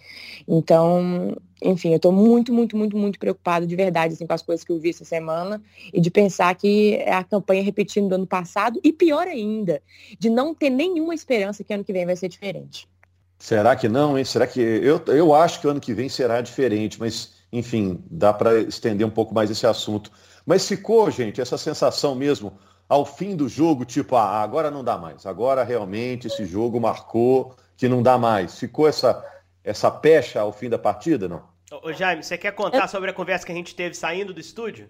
Então, 0.47 1.37
enfim, 1.61 1.89
eu 1.89 1.97
estou 1.97 2.11
muito, 2.11 2.51
muito, 2.51 2.75
muito, 2.75 2.97
muito 2.97 3.19
preocupado 3.19 3.67
de 3.67 3.75
verdade, 3.75 4.15
assim, 4.15 4.25
com 4.25 4.33
as 4.33 4.41
coisas 4.41 4.63
que 4.63 4.71
eu 4.71 4.79
vi 4.79 4.89
essa 4.89 5.05
semana 5.05 5.61
e 5.93 6.01
de 6.01 6.09
pensar 6.09 6.55
que 6.55 6.95
é 6.95 7.13
a 7.13 7.23
campanha 7.23 7.61
repetindo 7.63 8.09
do 8.09 8.15
ano 8.15 8.27
passado 8.27 8.79
e 8.83 8.91
pior 8.91 9.27
ainda, 9.27 9.81
de 10.17 10.29
não 10.29 10.55
ter 10.55 10.71
nenhuma 10.71 11.13
esperança 11.13 11.63
que 11.63 11.73
ano 11.73 11.83
que 11.83 11.93
vem 11.93 12.05
vai 12.05 12.15
ser 12.15 12.27
diferente. 12.27 12.89
Será 13.37 13.75
que 13.75 13.87
não, 13.87 14.17
hein? 14.17 14.23
Será 14.23 14.45
que 14.45 14.59
eu, 14.59 15.01
eu 15.07 15.33
acho 15.33 15.61
que 15.61 15.67
o 15.67 15.69
ano 15.69 15.79
que 15.79 15.93
vem 15.93 16.09
será 16.09 16.41
diferente, 16.41 16.99
mas 16.99 17.41
enfim, 17.51 17.99
dá 18.09 18.31
para 18.31 18.59
estender 18.61 19.05
um 19.05 19.09
pouco 19.09 19.33
mais 19.33 19.49
esse 19.51 19.67
assunto. 19.67 20.11
Mas 20.45 20.67
ficou, 20.67 21.09
gente, 21.11 21.41
essa 21.41 21.57
sensação 21.57 22.15
mesmo 22.15 22.57
ao 22.87 23.05
fim 23.05 23.35
do 23.35 23.47
jogo, 23.47 23.85
tipo, 23.85 24.15
ah, 24.15 24.41
agora 24.41 24.69
não 24.69 24.83
dá 24.83 24.97
mais. 24.97 25.25
Agora 25.25 25.63
realmente 25.63 26.27
esse 26.27 26.45
jogo 26.45 26.79
marcou 26.79 27.55
que 27.77 27.87
não 27.87 28.03
dá 28.03 28.17
mais. 28.17 28.59
Ficou 28.59 28.87
essa, 28.87 29.25
essa 29.63 29.89
pecha 29.89 30.41
ao 30.41 30.51
fim 30.51 30.69
da 30.69 30.77
partida, 30.77 31.27
não? 31.27 31.43
Ô, 31.81 31.93
Jaime, 31.93 32.21
você 32.21 32.37
quer 32.37 32.51
contar 32.51 32.89
sobre 32.89 33.09
a 33.09 33.13
conversa 33.13 33.45
que 33.45 33.51
a 33.51 33.55
gente 33.55 33.73
teve 33.73 33.95
saindo 33.95 34.33
do 34.33 34.41
estúdio? 34.41 34.89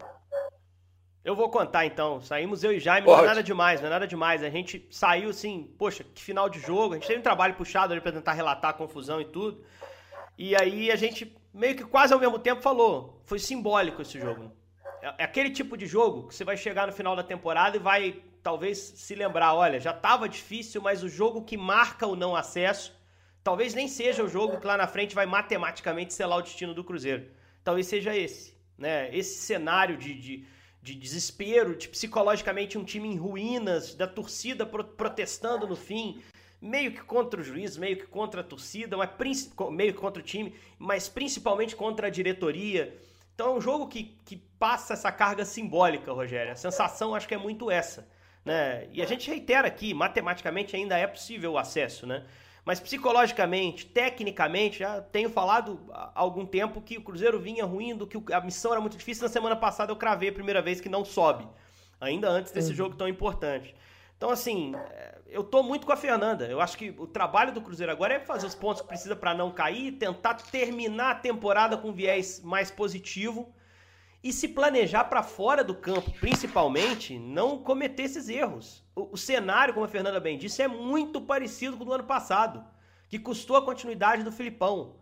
Eu 1.24 1.36
vou 1.36 1.50
contar 1.50 1.86
então. 1.86 2.20
Saímos 2.22 2.64
eu 2.64 2.72
e 2.72 2.80
Jaime, 2.80 3.06
Pode. 3.06 3.18
não 3.18 3.26
é 3.26 3.28
nada 3.28 3.44
demais, 3.44 3.80
não 3.80 3.88
é 3.88 3.90
nada 3.92 4.08
demais. 4.08 4.42
A 4.42 4.50
gente 4.50 4.88
saiu 4.90 5.30
assim, 5.30 5.72
poxa, 5.78 6.04
que 6.04 6.24
final 6.24 6.50
de 6.50 6.60
jogo. 6.60 6.94
A 6.94 6.98
gente 6.98 7.06
teve 7.06 7.20
um 7.20 7.24
trabalho 7.24 7.54
puxado 7.54 7.94
ali 7.94 8.02
pra 8.02 8.12
tentar 8.12 8.34
relatar 8.34 8.72
a 8.72 8.74
confusão 8.74 9.22
e 9.22 9.26
tudo. 9.26 9.64
E 10.36 10.56
aí 10.56 10.90
a 10.90 10.96
gente 10.96 11.36
meio 11.54 11.76
que 11.76 11.84
quase 11.84 12.14
ao 12.14 12.20
mesmo 12.20 12.40
tempo 12.40 12.64
falou: 12.64 13.22
foi 13.26 13.38
simbólico 13.38 14.02
esse 14.02 14.20
jogo. 14.20 14.52
É, 15.02 15.16
é 15.20 15.24
aquele 15.24 15.50
tipo 15.50 15.76
de 15.76 15.86
jogo 15.86 16.28
que 16.28 16.36
você 16.36 16.44
vai 16.44 16.58
chegar 16.58 16.88
no 16.88 16.94
final 16.94 17.16
da 17.16 17.24
temporada 17.24 17.78
e 17.78 17.80
vai 17.80 18.22
talvez 18.44 18.78
se 18.78 19.16
lembrar: 19.16 19.54
olha, 19.54 19.80
já 19.80 19.92
estava 19.92 20.28
difícil, 20.30 20.82
mas 20.82 21.04
o 21.04 21.10
jogo 21.10 21.44
que 21.44 21.58
marca 21.58 22.08
o 22.08 22.16
não 22.16 22.36
acesso 22.36 23.00
talvez 23.44 23.74
nem 23.74 23.88
seja 23.88 24.24
o 24.24 24.30
jogo 24.30 24.60
que 24.60 24.68
lá 24.68 24.78
na 24.78 24.88
frente 24.88 25.16
vai 25.16 25.26
matematicamente 25.26 26.14
selar 26.14 26.40
o 26.40 26.42
destino 26.42 26.74
do 26.74 26.84
Cruzeiro. 26.84 27.26
Talvez 27.64 27.88
seja 27.88 28.16
esse, 28.16 28.56
né? 28.78 29.16
Esse 29.16 29.36
cenário 29.42 29.98
de, 29.98 30.14
de, 30.14 30.46
de 30.82 30.96
desespero, 30.96 31.76
de 31.76 31.88
psicologicamente 31.88 32.78
um 32.78 32.84
time 32.84 33.08
em 33.08 33.18
ruínas, 33.18 33.96
da 33.96 34.08
torcida 34.08 34.66
pro, 34.66 34.84
protestando 34.84 35.68
no 35.68 35.76
fim, 35.76 36.22
meio 36.62 36.92
que 36.92 37.04
contra 37.04 37.40
o 37.40 37.44
juiz, 37.44 37.78
meio 37.78 37.98
que 37.98 38.08
contra 38.08 38.42
a 38.42 38.44
torcida, 38.44 38.96
mas 38.98 39.10
meio 39.72 39.94
que 39.94 40.00
contra 40.00 40.22
o 40.22 40.26
time, 40.26 40.56
mas 40.78 41.10
principalmente 41.10 41.76
contra 41.76 42.08
a 42.08 42.10
diretoria. 42.10 42.96
Então 43.34 43.48
é 43.48 43.58
um 43.58 43.62
jogo 43.62 43.88
que, 43.88 44.18
que 44.26 44.38
passa 44.60 44.94
essa 44.94 45.12
carga 45.12 45.44
simbólica, 45.46 46.12
Rogério. 46.12 46.52
A 46.52 46.56
sensação 46.56 47.16
acho 47.16 47.28
que 47.28 47.34
é 47.34 47.38
muito 47.38 47.72
essa. 47.72 48.08
Né? 48.44 48.88
E 48.92 49.02
a 49.02 49.06
gente 49.06 49.30
reitera 49.30 49.68
aqui, 49.68 49.94
matematicamente 49.94 50.76
ainda 50.76 50.98
é 50.98 51.08
possível 51.08 51.54
o 51.54 51.58
acesso, 51.58 52.08
né? 52.08 52.26
Mas 52.64 52.80
psicologicamente, 52.80 53.88
tecnicamente, 53.88 54.80
já 54.80 55.02
tenho 55.02 55.30
falado 55.30 55.80
há 55.92 56.12
algum 56.14 56.46
tempo 56.46 56.80
que 56.80 56.98
o 56.98 57.02
Cruzeiro 57.02 57.40
vinha 57.40 57.66
ruindo, 57.66 58.06
que 58.06 58.22
a 58.32 58.40
missão 58.40 58.72
era 58.72 58.80
muito 58.80 58.98
difícil. 58.98 59.24
Na 59.24 59.30
semana 59.30 59.56
passada 59.56 59.92
eu 59.92 59.96
cravei 59.96 60.30
a 60.30 60.34
primeira 60.34 60.62
vez 60.62 60.80
que 60.80 60.88
não 60.88 61.04
sobe, 61.04 61.48
ainda 62.00 62.30
antes 62.30 62.52
desse 62.52 62.70
uhum. 62.70 62.76
jogo 62.76 62.96
tão 62.96 63.08
importante. 63.08 63.76
Então, 64.16 64.30
assim, 64.30 64.76
é, 64.76 65.18
eu 65.32 65.44
tô 65.44 65.64
muito 65.64 65.86
com 65.86 65.94
a 65.94 65.98
Fernanda. 65.98 66.46
Eu 66.46 66.60
acho 66.60 66.78
que 66.78 66.94
o 66.98 67.08
trabalho 67.08 67.54
do 67.54 67.62
Cruzeiro 67.62 67.92
agora 67.92 68.16
é 68.16 68.20
fazer 68.20 68.46
os 68.46 68.54
pontos 68.54 68.82
que 68.82 68.88
precisa 68.88 69.16
para 69.16 69.34
não 69.34 69.50
cair, 69.50 69.94
tentar 69.94 70.36
terminar 70.36 71.12
a 71.12 71.16
temporada 71.16 71.78
com 71.78 71.94
viés 71.94 72.42
mais 72.44 72.70
positivo 72.70 73.54
e 74.22 74.32
se 74.34 74.50
planejar 74.50 75.06
para 75.06 75.24
fora 75.24 75.64
do 75.64 75.74
campo, 75.74 76.12
principalmente, 76.20 77.18
não 77.18 77.58
cometer 77.58 78.04
esses 78.04 78.28
erros. 78.28 78.84
O, 78.94 79.14
o, 79.14 79.18
cenário, 79.18 79.74
como 79.74 79.86
a 79.86 79.90
Fernanda 79.90 80.20
bem 80.20 80.38
disse, 80.38 80.62
é 80.62 80.68
muito 80.68 81.22
parecido 81.22 81.78
com 81.78 81.84
o 81.84 81.86
do 81.86 81.94
ano 81.94 82.04
passado, 82.04 82.64
que 83.08 83.18
custou 83.18 83.56
a 83.56 83.66
continuidade 83.66 84.24
do 84.24 84.32
Filipão. 84.32 84.98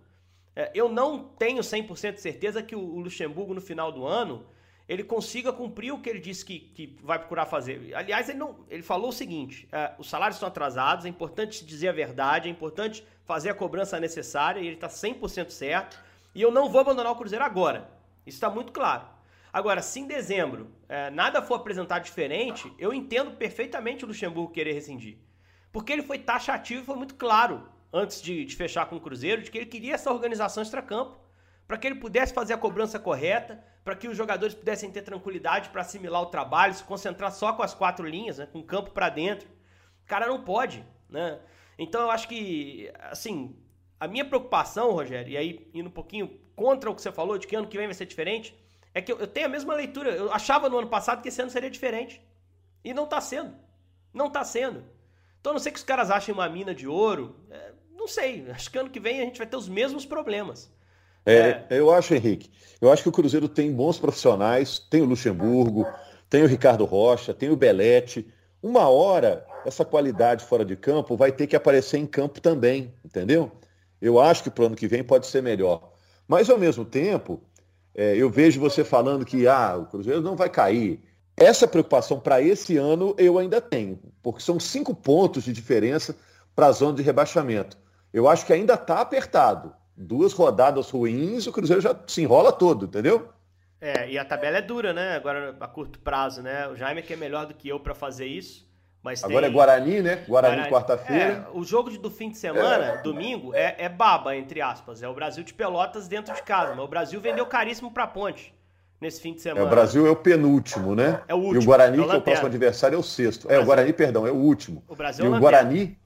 É, 0.56 0.72
eu 0.76 0.88
não 0.88 1.24
tenho 1.24 1.62
100% 1.62 2.14
de 2.14 2.22
certeza 2.22 2.64
que 2.64 2.76
o, 2.76 2.80
o 2.80 3.00
Luxemburgo, 3.00 3.54
no 3.54 3.62
final 3.62 3.92
do 3.92 4.06
ano, 4.06 4.46
ele 4.90 5.04
consiga 5.04 5.54
cumprir 5.54 5.94
o 5.94 6.02
que 6.02 6.10
ele 6.10 6.20
disse 6.20 6.44
que, 6.44 6.60
que 6.60 6.98
vai 7.04 7.20
procurar 7.20 7.46
fazer. 7.46 7.94
Aliás, 7.94 8.28
ele, 8.28 8.40
não, 8.40 8.66
ele 8.68 8.82
falou 8.82 9.10
o 9.10 9.14
seguinte: 9.14 9.70
é, 9.72 9.94
os 10.00 10.10
salários 10.10 10.38
estão 10.38 10.50
atrasados, 10.50 11.06
é 11.06 11.10
importante 11.10 11.64
dizer 11.64 11.90
a 11.90 11.92
verdade, 11.92 12.50
é 12.50 12.52
importante 12.52 13.06
fazer 13.24 13.52
a 13.52 13.54
cobrança 13.54 14.00
necessária, 14.00 14.60
e 14.60 14.66
ele 14.66 14.76
está 14.76 14.88
100% 14.88 15.52
certo. 15.52 16.04
E 16.34 16.42
eu 16.42 16.50
não 16.50 16.70
vou 16.70 16.82
abandonar 16.82 17.12
o 17.12 17.16
Cruzeiro 17.16 17.46
agora. 17.46 17.88
Isso 18.26 18.38
está 18.38 18.50
muito 18.50 18.72
claro. 18.72 19.06
Agora, 19.54 19.84
se 19.84 20.00
em 20.00 20.08
dezembro 20.08 20.72
é, 20.88 21.12
nada 21.12 21.40
for 21.40 21.56
apresentado 21.56 22.04
diferente, 22.04 22.72
eu 22.80 22.92
entendo 22.92 23.32
perfeitamente 23.38 24.04
o 24.04 24.08
Luxemburgo 24.08 24.52
querer 24.52 24.74
rescindir. 24.74 25.20
Porque 25.72 25.94
ele 25.94 26.02
foi 26.02 26.18
taxativo 26.18 26.82
e 26.82 26.86
foi 26.86 26.96
muito 26.96 27.14
claro, 27.14 27.70
antes 27.94 28.20
de, 28.24 28.44
de 28.44 28.56
fechar 28.56 28.88
com 28.88 28.96
o 28.96 29.02
Cruzeiro, 29.02 29.44
de 29.44 29.52
que 29.52 29.58
ele 29.60 29.68
queria 29.68 29.94
essa 29.94 30.12
organização 30.12 30.64
extracampo, 30.64 31.16
para 31.70 31.78
que 31.78 31.86
ele 31.86 32.00
pudesse 32.00 32.34
fazer 32.34 32.54
a 32.54 32.58
cobrança 32.58 32.98
correta, 32.98 33.64
para 33.84 33.96
que 33.96 34.08
os 34.08 34.18
jogadores 34.18 34.56
pudessem 34.56 34.90
ter 34.90 35.04
tranquilidade 35.04 35.70
para 35.70 35.82
assimilar 35.82 36.20
o 36.24 36.26
trabalho, 36.26 36.74
se 36.74 36.84
concentrar 36.84 37.32
só 37.32 37.54
com 37.54 37.62
as 37.62 37.76
quatro 37.76 38.08
linhas, 38.08 38.40
né, 38.40 38.48
com 38.52 38.58
o 38.58 38.64
campo 38.64 38.90
para 38.90 39.08
dentro. 39.08 39.48
O 40.04 40.08
cara 40.08 40.26
não 40.26 40.44
pode, 40.44 40.84
né? 41.08 41.40
Então 41.78 42.02
eu 42.02 42.10
acho 42.10 42.28
que, 42.28 42.92
assim, 43.12 43.56
a 44.00 44.08
minha 44.08 44.26
preocupação, 44.26 44.94
Rogério, 44.94 45.32
e 45.32 45.38
aí 45.38 45.70
indo 45.72 45.90
um 45.90 45.92
pouquinho 45.92 46.40
contra 46.56 46.90
o 46.90 46.96
que 46.96 47.04
você 47.04 47.12
falou, 47.12 47.38
de 47.38 47.46
que 47.46 47.56
ano 47.56 47.68
que 47.68 47.78
vem 47.78 47.86
vai 47.86 47.94
ser 47.94 48.08
diferente, 48.08 48.60
é 48.92 49.00
que 49.00 49.12
eu, 49.12 49.20
eu 49.20 49.28
tenho 49.28 49.46
a 49.46 49.50
mesma 49.50 49.76
leitura. 49.76 50.10
Eu 50.10 50.34
achava 50.34 50.70
no 50.70 50.80
ano 50.80 50.88
passado 50.88 51.22
que 51.22 51.28
esse 51.28 51.40
ano 51.40 51.52
seria 51.52 51.70
diferente. 51.70 52.20
E 52.84 52.96
não 52.96 53.04
está 53.04 53.22
sendo. 53.22 53.56
Não 54.12 54.26
está 54.26 54.44
sendo. 54.44 54.84
Então, 55.40 55.54
não 55.54 55.60
sei 55.60 55.72
que 55.72 55.78
os 55.78 55.86
caras 55.86 56.10
achem 56.10 56.34
uma 56.34 56.50
mina 56.50 56.74
de 56.74 56.88
ouro. 56.88 57.46
É, 57.52 57.74
não 57.92 58.08
sei. 58.08 58.50
Acho 58.50 58.72
que 58.72 58.80
ano 58.80 58.90
que 58.90 59.00
vem 59.00 59.22
a 59.22 59.26
gente 59.26 59.38
vai 59.38 59.46
ter 59.46 59.56
os 59.56 59.70
mesmos 59.70 60.04
problemas. 60.04 60.74
É, 61.30 61.66
é, 61.70 61.80
eu 61.80 61.92
acho, 61.92 62.14
Henrique. 62.14 62.50
Eu 62.82 62.92
acho 62.92 63.04
que 63.04 63.10
o 63.10 63.12
Cruzeiro 63.12 63.48
tem 63.48 63.72
bons 63.72 64.00
profissionais, 64.00 64.80
tem 64.80 65.02
o 65.02 65.06
Luxemburgo, 65.06 65.86
tem 66.30 66.44
o 66.44 66.48
Ricardo 66.48 66.86
Rocha, 66.86 67.34
tem 67.34 67.50
o 67.50 67.56
Belete. 67.56 68.28
Uma 68.64 68.88
hora, 68.90 69.46
essa 69.66 69.86
qualidade 69.86 70.44
fora 70.44 70.66
de 70.66 70.76
campo 70.76 71.16
vai 71.16 71.32
ter 71.32 71.48
que 71.48 71.56
aparecer 71.56 71.98
em 71.98 72.08
campo 72.08 72.42
também, 72.42 72.94
entendeu? 73.04 73.52
Eu 74.02 74.20
acho 74.20 74.44
que 74.44 74.50
para 74.50 74.64
o 74.64 74.68
ano 74.68 74.76
que 74.76 74.88
vem 74.88 75.04
pode 75.04 75.28
ser 75.28 75.44
melhor. 75.44 75.92
Mas, 76.28 76.50
ao 76.50 76.58
mesmo 76.58 76.86
tempo, 76.86 77.42
é, 77.94 78.16
eu 78.16 78.30
vejo 78.30 78.60
você 78.60 78.84
falando 78.84 79.26
que 79.26 79.48
ah, 79.48 79.76
o 79.78 79.86
Cruzeiro 79.86 80.22
não 80.22 80.36
vai 80.36 80.50
cair. 80.50 81.02
Essa 81.36 81.68
preocupação 81.68 82.20
para 82.20 82.42
esse 82.42 82.78
ano 82.78 83.16
eu 83.18 83.38
ainda 83.38 83.62
tenho, 83.62 84.00
porque 84.22 84.42
são 84.42 84.60
cinco 84.60 84.94
pontos 84.94 85.44
de 85.44 85.54
diferença 85.54 86.16
para 86.56 86.68
a 86.68 86.72
zona 86.72 86.96
de 86.96 87.04
rebaixamento. 87.04 87.78
Eu 88.12 88.28
acho 88.28 88.46
que 88.46 88.54
ainda 88.54 88.74
está 88.74 89.00
apertado 89.00 89.74
duas 90.00 90.32
rodadas 90.32 90.90
ruins, 90.90 91.46
o 91.46 91.52
Cruzeiro 91.52 91.82
já 91.82 91.94
se 92.08 92.22
enrola 92.22 92.54
todo, 92.54 92.86
entendeu? 92.86 93.30
É, 93.82 94.10
e 94.10 94.18
a 94.18 94.24
tabela 94.24 94.58
é 94.58 94.62
dura, 94.62 94.94
né? 94.94 95.16
Agora 95.16 95.56
a 95.60 95.68
curto 95.68 96.00
prazo, 96.00 96.42
né? 96.42 96.68
O 96.68 96.76
Jaime 96.76 97.02
que 97.02 97.14
é 97.14 97.18
melhor 97.18 97.46
do 97.46 97.54
que 97.54 97.68
eu 97.68 97.80
para 97.80 97.94
fazer 97.94 98.26
isso. 98.26 98.68
Mas 99.02 99.24
Agora 99.24 99.42
tem... 99.42 99.50
é 99.50 99.54
Guarani, 99.54 100.02
né? 100.02 100.24
Guarani, 100.28 100.56
Guarani... 100.56 100.70
quarta-feira. 100.70 101.48
É, 101.48 101.58
o 101.58 101.64
jogo 101.64 101.90
do 101.90 102.12
fim 102.12 102.30
de 102.30 102.38
semana, 102.38 102.86
é. 102.86 103.02
domingo, 103.02 103.54
é, 103.54 103.76
é, 103.78 103.88
baba, 103.88 104.36
entre 104.36 104.62
aspas. 104.62 105.02
É 105.02 105.08
o 105.08 105.14
Brasil 105.14 105.42
de 105.44 105.54
Pelotas 105.54 106.08
dentro 106.08 106.34
de 106.34 106.44
casa. 106.44 106.76
Mas 106.76 106.84
o 106.84 106.88
Brasil 106.88 107.22
vendeu 107.22 107.46
caríssimo 107.46 107.92
pra 107.92 108.06
ponte 108.06 108.54
nesse 109.00 109.22
fim 109.22 109.34
de 109.34 109.42
semana. 109.42 109.62
É, 109.62 109.68
o 109.68 109.70
Brasil 109.70 110.06
é 110.06 110.10
o 110.10 110.16
penúltimo, 110.18 110.96
né? 110.96 111.22
É 111.30 111.34
o 111.34 111.38
último. 111.38 111.62
E 111.62 111.64
o 111.64 111.66
Guarani, 111.66 111.98
é 111.98 112.02
o 112.02 112.10
que 112.10 112.16
é 112.16 112.18
o 112.18 112.22
próximo 112.22 112.48
adversário, 112.48 112.96
é 112.96 113.00
o 113.00 113.04
sexto. 113.04 113.48
O 113.48 113.52
é, 113.52 113.60
o 113.60 113.66
Guarani, 113.66 113.94
perdão, 113.94 114.28
é 114.28 114.32
o 114.32 114.36
último. 114.36 114.84
O 114.88 114.96
Brasil 114.96 115.24
e 115.24 115.28
é 115.28 115.38
o 115.38 115.40
Guarani 115.40 115.98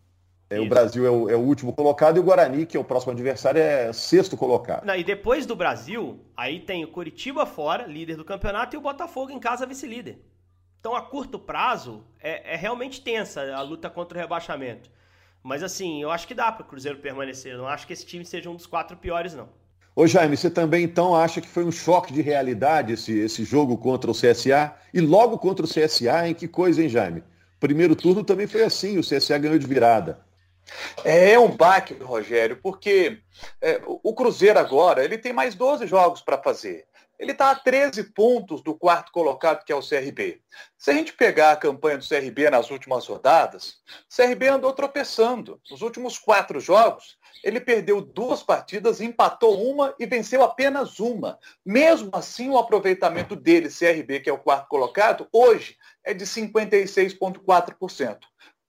é, 0.57 0.59
o 0.59 0.67
Brasil 0.67 1.05
é 1.05 1.09
o, 1.09 1.29
é 1.29 1.35
o, 1.35 1.39
último 1.39 1.73
colocado 1.73 2.17
e 2.17 2.19
o 2.19 2.23
Guarani, 2.23 2.65
que 2.65 2.77
é 2.77 2.79
o 2.79 2.83
próximo 2.83 3.11
adversário, 3.11 3.59
é 3.59 3.91
sexto 3.93 4.35
colocado. 4.37 4.85
Não, 4.85 4.95
e 4.95 5.03
depois 5.03 5.45
do 5.45 5.55
Brasil, 5.55 6.19
aí 6.35 6.59
tem 6.59 6.83
o 6.83 6.87
Curitiba 6.87 7.45
fora, 7.45 7.85
líder 7.85 8.17
do 8.17 8.25
campeonato, 8.25 8.75
e 8.75 8.77
o 8.77 8.81
Botafogo 8.81 9.31
em 9.31 9.39
casa, 9.39 9.65
vice-líder. 9.65 10.17
Então, 10.79 10.95
a 10.95 11.01
curto 11.01 11.39
prazo, 11.39 12.03
é, 12.19 12.53
é, 12.53 12.55
realmente 12.57 13.01
tensa 13.01 13.55
a 13.55 13.61
luta 13.61 13.89
contra 13.89 14.17
o 14.17 14.21
rebaixamento. 14.21 14.89
Mas, 15.41 15.63
assim, 15.63 16.01
eu 16.01 16.11
acho 16.11 16.27
que 16.27 16.33
dá 16.33 16.51
para 16.51 16.63
o 16.63 16.67
Cruzeiro 16.67 16.99
permanecer. 16.99 17.53
Eu 17.53 17.59
não 17.59 17.67
acho 17.67 17.87
que 17.87 17.93
esse 17.93 18.05
time 18.05 18.25
seja 18.25 18.49
um 18.49 18.55
dos 18.55 18.65
quatro 18.65 18.97
piores, 18.97 19.33
não. 19.33 19.47
Ô 19.95 20.07
Jaime, 20.07 20.35
você 20.35 20.49
também 20.49 20.83
então 20.83 21.15
acha 21.15 21.39
que 21.39 21.47
foi 21.47 21.63
um 21.63 21.71
choque 21.71 22.11
de 22.11 22.21
realidade 22.21 22.93
esse, 22.93 23.17
esse 23.17 23.43
jogo 23.43 23.77
contra 23.77 24.09
o 24.09 24.13
CSA? 24.13 24.73
E 24.93 24.99
logo 24.99 25.37
contra 25.37 25.65
o 25.65 25.69
CSA, 25.69 26.27
em 26.27 26.33
que 26.33 26.47
coisa, 26.47 26.81
hein, 26.81 26.89
Jaime? 26.89 27.23
Primeiro 27.59 27.95
turno 27.95 28.23
também 28.23 28.47
foi 28.47 28.63
assim, 28.63 28.97
o 28.97 29.01
CSA 29.01 29.37
ganhou 29.37 29.57
de 29.57 29.67
virada. 29.67 30.19
É 31.03 31.37
um 31.37 31.49
baque, 31.49 31.93
Rogério, 31.93 32.59
porque 32.61 33.19
é, 33.61 33.81
o 33.85 34.13
Cruzeiro 34.13 34.59
agora 34.59 35.03
ele 35.03 35.17
tem 35.17 35.33
mais 35.33 35.55
12 35.55 35.87
jogos 35.87 36.21
para 36.21 36.41
fazer. 36.41 36.85
Ele 37.19 37.31
está 37.31 37.51
a 37.51 37.55
13 37.55 38.11
pontos 38.11 38.61
do 38.61 38.75
quarto 38.75 39.11
colocado, 39.11 39.63
que 39.63 39.71
é 39.71 39.75
o 39.75 39.87
CRB. 39.87 40.41
Se 40.77 40.91
a 40.91 40.93
gente 40.93 41.13
pegar 41.13 41.51
a 41.51 41.55
campanha 41.55 41.97
do 41.97 42.07
CRB 42.07 42.49
nas 42.49 42.69
últimas 42.69 43.07
rodadas, 43.07 43.77
o 44.11 44.15
CRB 44.15 44.47
andou 44.47 44.73
tropeçando. 44.73 45.61
Nos 45.69 45.81
últimos 45.81 46.17
quatro 46.17 46.59
jogos, 46.59 47.17
ele 47.43 47.61
perdeu 47.61 48.01
duas 48.01 48.43
partidas, 48.43 48.99
empatou 48.99 49.61
uma 49.63 49.95
e 49.99 50.05
venceu 50.05 50.43
apenas 50.43 50.99
uma. 50.99 51.39
Mesmo 51.65 52.09
assim, 52.13 52.49
o 52.49 52.57
aproveitamento 52.57 53.35
dele, 53.35 53.69
CRB, 53.69 54.19
que 54.19 54.29
é 54.29 54.33
o 54.33 54.39
quarto 54.39 54.67
colocado, 54.67 55.27
hoje 55.31 55.77
é 56.03 56.13
de 56.13 56.25
56,4%. 56.25 58.17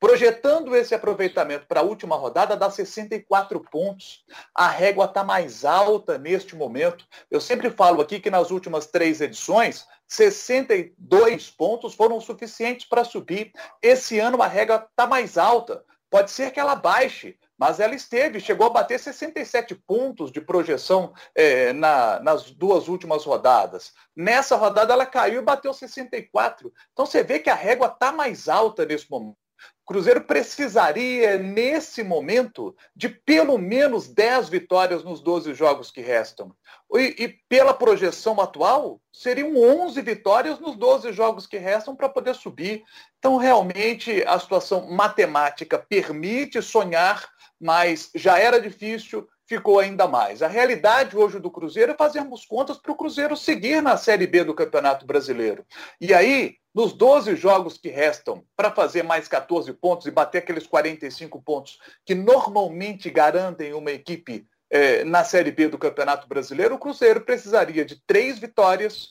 Projetando 0.05 0.77
esse 0.77 0.95
aproveitamento 0.95 1.67
para 1.67 1.81
a 1.81 1.83
última 1.83 2.15
rodada, 2.15 2.55
dá 2.55 2.71
64 2.71 3.59
pontos. 3.71 4.23
A 4.55 4.69
régua 4.69 5.07
está 5.07 5.25
mais 5.25 5.65
alta 5.65 6.19
neste 6.19 6.55
momento. 6.55 7.07
Eu 7.31 7.41
sempre 7.41 7.71
falo 7.71 8.03
aqui 8.03 8.21
que 8.21 8.29
nas 8.29 8.51
últimas 8.51 8.85
três 8.87 9.23
edições, 9.23 9.87
62 10.07 11.51
pontos 11.53 11.95
foram 11.95 12.21
suficientes 12.21 12.87
para 12.87 13.03
subir. 13.03 13.51
Esse 13.81 14.19
ano 14.19 14.43
a 14.43 14.47
régua 14.47 14.87
está 14.91 15.07
mais 15.07 15.39
alta. 15.39 15.83
pode 16.11 16.31
ser 16.31 16.51
que 16.51 16.61
ela 16.61 16.77
baixe, 16.77 17.39
mas 17.59 17.81
ela 17.81 17.95
esteve, 17.95 18.41
chegou 18.41 18.67
a 18.67 18.71
bater 18.71 18.99
67 18.99 19.75
pontos 19.75 20.31
de 20.31 20.43
projeção 20.43 21.15
é, 21.35 21.73
na, 21.73 22.21
nas 22.21 22.51
duas 22.51 22.89
últimas 22.89 23.25
rodadas. 23.25 23.95
Nessa 24.15 24.55
rodada 24.55 24.93
ela 24.93 25.07
caiu 25.07 25.41
e 25.41 25.45
bateu 25.45 25.73
64. 25.73 26.71
Então 26.93 27.07
você 27.07 27.23
vê 27.23 27.39
que 27.39 27.49
a 27.49 27.55
régua 27.55 27.87
está 27.87 28.13
mais 28.13 28.51
alta 28.51 28.85
nesse 28.85 29.11
momento. 29.11 29.44
O 29.85 29.93
Cruzeiro 29.93 30.23
precisaria, 30.23 31.37
nesse 31.37 32.03
momento, 32.03 32.75
de 32.97 33.09
pelo 33.09 33.59
menos 33.59 34.09
10 34.09 34.49
vitórias 34.49 35.05
nos 35.05 35.21
12 35.21 35.53
jogos 35.53 35.91
que 35.91 36.01
restam. 36.01 36.55
E, 36.95 37.25
e, 37.25 37.29
pela 37.49 37.75
projeção 37.75 38.41
atual, 38.41 38.99
seriam 39.13 39.55
11 39.57 40.01
vitórias 40.01 40.59
nos 40.59 40.75
12 40.77 41.13
jogos 41.13 41.47
que 41.47 41.59
restam 41.59 41.95
para 41.95 42.09
poder 42.09 42.35
subir. 42.35 42.83
Então, 43.19 43.37
realmente, 43.37 44.25
a 44.27 44.39
situação 44.39 44.91
matemática 44.91 45.79
permite 45.79 46.63
sonhar, 46.63 47.29
mas 47.61 48.11
já 48.15 48.39
era 48.39 48.59
difícil, 48.59 49.29
ficou 49.47 49.79
ainda 49.79 50.09
mais. 50.09 50.43
A 50.43 50.49
realidade 50.49 51.17
hoje 51.17 51.39
do 51.39 51.51
Cruzeiro 51.51 51.93
é 51.93 51.97
fazermos 51.97 52.47
contas 52.47 52.79
para 52.79 52.93
o 52.93 52.97
Cruzeiro 52.97 53.37
seguir 53.37 53.83
na 53.83 53.97
Série 53.97 54.27
B 54.27 54.45
do 54.45 54.55
Campeonato 54.55 55.07
Brasileiro. 55.07 55.65
E 56.01 56.15
aí, 56.15 56.57
nos 56.75 56.93
12 56.93 57.37
jogos 57.37 57.79
que 57.79 57.89
restam 57.89 58.45
para 58.57 58.71
fazer 58.71 59.03
mais 59.05 59.29
14 59.29 59.73
pontos 59.75 60.07
e 60.07 60.11
bater 60.11 60.39
aqueles 60.39 60.67
45 60.67 61.41
pontos 61.41 61.79
que 62.05 62.15
normalmente 62.15 63.09
garantem 63.11 63.73
uma 63.73 63.93
equipe 63.93 64.47
eh, 64.71 65.05
na 65.05 65.23
Série 65.23 65.53
B 65.53 65.69
do 65.69 65.79
Campeonato 65.79 66.27
Brasileiro, 66.27 66.75
o 66.75 66.79
Cruzeiro 66.79 67.21
precisaria 67.21 67.85
de 67.85 68.03
três 68.07 68.41
vitórias, 68.41 69.11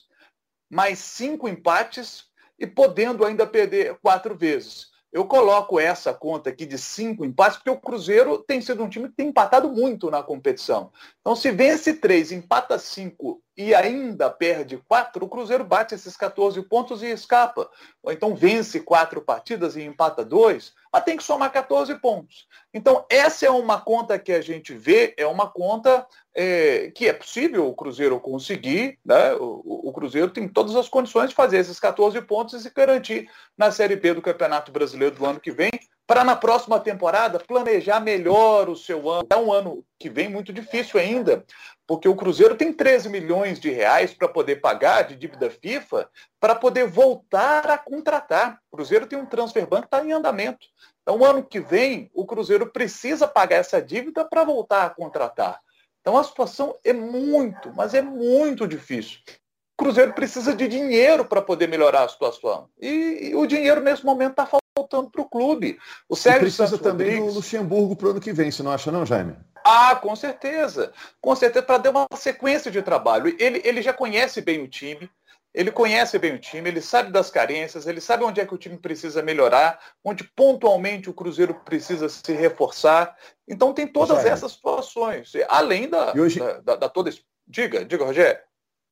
mais 0.70 0.98
cinco 0.98 1.48
empates 1.48 2.26
e 2.58 2.66
podendo 2.66 3.24
ainda 3.24 3.46
perder 3.46 3.96
quatro 4.02 4.36
vezes. 4.36 4.92
Eu 5.10 5.24
coloco 5.26 5.78
essa 5.78 6.12
conta 6.12 6.50
aqui 6.50 6.66
de 6.66 6.76
cinco 6.76 7.24
empates, 7.24 7.56
porque 7.56 7.70
o 7.70 7.80
Cruzeiro 7.80 8.38
tem 8.38 8.60
sido 8.60 8.82
um 8.82 8.88
time 8.88 9.08
que 9.08 9.14
tem 9.14 9.28
empatado 9.28 9.70
muito 9.70 10.10
na 10.10 10.22
competição. 10.24 10.92
Então, 11.20 11.36
se 11.36 11.52
vence 11.52 11.94
três, 11.94 12.32
empata 12.32 12.78
cinco 12.78 13.40
e 13.56 13.74
ainda 13.74 14.28
perde 14.28 14.82
quatro, 14.88 15.24
o 15.24 15.28
Cruzeiro 15.28 15.64
bate 15.64 15.94
esses 15.94 16.16
14 16.16 16.60
pontos 16.62 17.02
e 17.02 17.06
escapa. 17.06 17.70
Ou 18.02 18.12
então 18.12 18.34
vence 18.34 18.80
quatro 18.80 19.20
partidas 19.22 19.76
e 19.76 19.82
empata 19.82 20.24
dois, 20.24 20.72
mas 20.92 21.04
tem 21.04 21.16
que 21.16 21.22
somar 21.22 21.52
14 21.52 21.94
pontos. 22.00 22.46
Então, 22.72 23.06
essa 23.08 23.46
é 23.46 23.50
uma 23.50 23.80
conta 23.80 24.18
que 24.18 24.32
a 24.32 24.40
gente 24.40 24.74
vê, 24.74 25.14
é 25.16 25.26
uma 25.26 25.48
conta 25.48 26.06
é, 26.34 26.90
que 26.90 27.08
é 27.08 27.12
possível 27.12 27.68
o 27.68 27.74
Cruzeiro 27.74 28.18
conseguir, 28.18 28.98
né? 29.04 29.34
O, 29.34 29.88
o, 29.88 29.92
Cruzeiro 29.92 30.30
tem 30.30 30.48
todas 30.48 30.74
as 30.74 30.88
condições 30.88 31.30
de 31.30 31.36
fazer 31.36 31.58
esses 31.58 31.78
14 31.78 32.20
pontos 32.22 32.54
e 32.54 32.60
se 32.60 32.70
garantir 32.74 33.30
na 33.56 33.70
Série 33.70 33.96
B 33.96 34.14
do 34.14 34.22
Campeonato 34.22 34.72
Brasileiro 34.72 35.14
do 35.14 35.24
ano 35.24 35.38
que 35.38 35.52
vem, 35.52 35.70
para 36.06 36.24
na 36.24 36.36
próxima 36.36 36.78
temporada 36.78 37.38
planejar 37.38 38.00
melhor 38.00 38.68
o 38.68 38.76
seu 38.76 39.08
ano. 39.10 39.26
É 39.30 39.36
um 39.36 39.52
ano 39.52 39.84
que 39.98 40.10
vem 40.10 40.28
muito 40.28 40.52
difícil 40.52 41.00
ainda, 41.00 41.44
porque 41.86 42.08
o 42.08 42.16
Cruzeiro 42.16 42.56
tem 42.56 42.72
13 42.72 43.08
milhões 43.08 43.58
de 43.58 43.70
reais 43.70 44.12
para 44.12 44.28
poder 44.28 44.56
pagar 44.56 45.02
de 45.02 45.16
dívida 45.16 45.50
FIFA, 45.50 46.08
para 46.38 46.54
poder 46.54 46.86
voltar 46.86 47.70
a 47.70 47.78
contratar. 47.78 48.58
O 48.70 48.76
Cruzeiro 48.76 49.06
tem 49.06 49.18
um 49.18 49.26
transfer 49.26 49.66
banco 49.66 49.88
que 49.88 49.96
está 49.96 50.04
em 50.04 50.12
andamento. 50.12 50.66
Então, 51.02 51.24
ano 51.24 51.44
que 51.44 51.60
vem, 51.60 52.10
o 52.14 52.24
Cruzeiro 52.24 52.70
precisa 52.70 53.28
pagar 53.28 53.56
essa 53.56 53.80
dívida 53.80 54.24
para 54.24 54.44
voltar 54.44 54.86
a 54.86 54.90
contratar. 54.90 55.60
Então 56.04 56.18
a 56.18 56.22
situação 56.22 56.76
é 56.84 56.92
muito, 56.92 57.72
mas 57.74 57.94
é 57.94 58.02
muito 58.02 58.68
difícil. 58.68 59.20
O 59.26 59.84
Cruzeiro 59.84 60.12
precisa 60.12 60.54
de 60.54 60.68
dinheiro 60.68 61.24
para 61.24 61.40
poder 61.40 61.66
melhorar 61.66 62.04
a 62.04 62.08
situação. 62.08 62.68
E, 62.78 63.30
e, 63.30 63.34
o 63.34 63.46
dinheiro 63.46 63.80
nesse 63.80 64.04
momento 64.04 64.32
está 64.32 64.44
faltando 64.44 64.63
para 64.86 65.22
o 65.22 65.28
clube. 65.28 65.78
O 66.08 66.16
Sérgio 66.16 66.40
e 66.40 66.42
precisa 66.42 66.66
Santos 66.66 66.82
também 66.82 67.06
Rodrigues... 67.06 67.32
do 67.32 67.36
Luxemburgo 67.38 67.96
para 67.96 68.08
o 68.08 68.10
ano 68.10 68.20
que 68.20 68.32
vem, 68.32 68.50
você 68.50 68.62
não 68.62 68.70
acha 68.70 68.92
não, 68.92 69.04
Jaime? 69.04 69.36
Ah, 69.64 69.96
com 69.96 70.14
certeza. 70.14 70.92
Com 71.20 71.34
certeza, 71.34 71.64
para 71.64 71.78
dar 71.78 71.90
uma 71.90 72.06
sequência 72.16 72.70
de 72.70 72.82
trabalho. 72.82 73.34
Ele, 73.38 73.62
ele 73.64 73.80
já 73.80 73.92
conhece 73.92 74.40
bem 74.40 74.62
o 74.62 74.68
time, 74.68 75.10
ele 75.54 75.70
conhece 75.70 76.18
bem 76.18 76.34
o 76.34 76.38
time, 76.38 76.68
ele 76.68 76.80
sabe 76.80 77.12
das 77.12 77.30
carências, 77.30 77.86
ele 77.86 78.00
sabe 78.00 78.24
onde 78.24 78.40
é 78.40 78.46
que 78.46 78.54
o 78.54 78.58
time 78.58 78.76
precisa 78.76 79.22
melhorar, 79.22 79.78
onde 80.04 80.24
pontualmente 80.24 81.08
o 81.08 81.14
Cruzeiro 81.14 81.54
precisa 81.64 82.08
se 82.08 82.32
reforçar. 82.32 83.16
Então 83.48 83.72
tem 83.72 83.86
todas 83.86 84.24
essas 84.26 84.52
situações. 84.52 85.32
Além 85.48 85.88
da, 85.88 86.12
hoje... 86.12 86.40
da, 86.40 86.60
da, 86.60 86.76
da 86.76 86.88
toda. 86.88 87.10
Diga, 87.46 87.84
diga, 87.84 88.04
Rogério. 88.04 88.40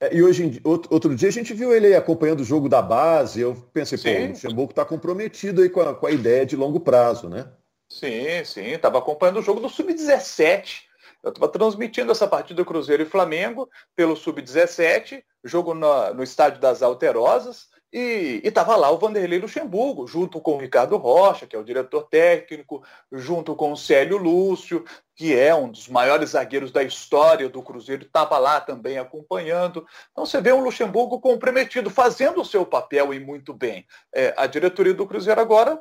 É, 0.03 0.15
e 0.15 0.23
hoje, 0.23 0.61
outro, 0.65 0.93
outro 0.93 1.15
dia, 1.15 1.29
a 1.29 1.33
gente 1.33 1.55
viu 1.55 1.73
ele 1.73 1.95
acompanhando 1.95 2.41
o 2.41 2.45
jogo 2.45 2.69
da 2.69 2.83
base. 2.83 3.41
Eu 3.41 3.55
pensei, 3.73 3.97
sim. 3.97 4.13
pô, 4.13 4.21
o 4.21 4.29
Luxemburgo 4.29 4.73
está 4.73 4.85
comprometido 4.85 5.63
aí 5.63 5.71
com 5.71 5.81
a, 5.81 5.95
com 5.95 6.07
a 6.07 6.11
ideia 6.11 6.45
de 6.45 6.57
longo 6.57 6.81
prazo, 6.81 7.29
né? 7.29 7.49
Sim, 7.89 8.45
sim. 8.45 8.73
Estava 8.73 8.99
acompanhando 8.99 9.39
o 9.39 9.43
jogo 9.43 9.61
do 9.61 9.69
Sub-17 9.69 10.93
eu 11.23 11.31
estava 11.31 11.49
transmitindo 11.49 12.11
essa 12.11 12.27
partida 12.27 12.57
do 12.57 12.67
Cruzeiro 12.67 13.05
e 13.05 13.07
Flamengo 13.07 13.71
pelo 13.95 14.17
Sub-17, 14.17 15.23
jogo 15.45 15.73
no, 15.73 16.15
no 16.15 16.23
estádio 16.23 16.61
das 16.61 16.83
Alterosas, 16.83 17.69
e 17.93 18.41
estava 18.43 18.75
lá 18.75 18.91
o 18.91 18.97
Vanderlei 18.97 19.39
Luxemburgo, 19.39 20.07
junto 20.07 20.41
com 20.41 20.55
o 20.55 20.59
Ricardo 20.59 20.97
Rocha, 20.97 21.47
que 21.47 21.55
é 21.55 21.59
o 21.59 21.65
diretor 21.65 22.05
técnico, 22.05 22.83
junto 23.13 23.55
com 23.55 23.73
o 23.73 23.77
Célio 23.77 24.17
Lúcio, 24.17 24.85
que 25.15 25.39
é 25.39 25.55
um 25.55 25.69
dos 25.69 25.89
maiores 25.89 26.31
zagueiros 26.31 26.73
da 26.73 26.83
história 26.83 27.51
do 27.51 27.63
Cruzeiro, 27.63 28.05
estava 28.05 28.39
lá 28.39 28.61
também 28.61 28.99
acompanhando. 28.99 29.87
Então 30.11 30.25
você 30.25 30.41
vê 30.41 30.53
um 30.53 30.65
Luxemburgo 30.65 31.21
comprometido, 31.21 31.91
fazendo 31.91 32.41
o 32.41 32.47
seu 32.47 32.65
papel 32.65 33.13
e 33.13 33.21
muito 33.21 33.53
bem. 33.53 33.87
É, 34.15 34.33
a 34.39 34.47
diretoria 34.47 34.95
do 34.95 35.07
Cruzeiro 35.07 35.41
agora 35.41 35.79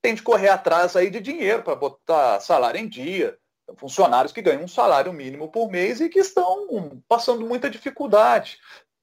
tem 0.00 0.14
de 0.14 0.22
correr 0.22 0.50
atrás 0.50 0.94
aí 0.94 1.10
de 1.10 1.20
dinheiro 1.20 1.64
para 1.64 1.74
botar 1.74 2.38
salário 2.38 2.80
em 2.80 2.88
dia, 2.88 3.36
funcionários 3.76 4.32
que 4.32 4.40
ganham 4.40 4.62
um 4.62 4.68
salário 4.68 5.12
mínimo 5.12 5.50
por 5.50 5.68
mês 5.68 6.00
e 6.00 6.08
que 6.08 6.20
estão 6.20 7.02
passando 7.08 7.44
muita 7.44 7.68
dificuldade. 7.68 8.58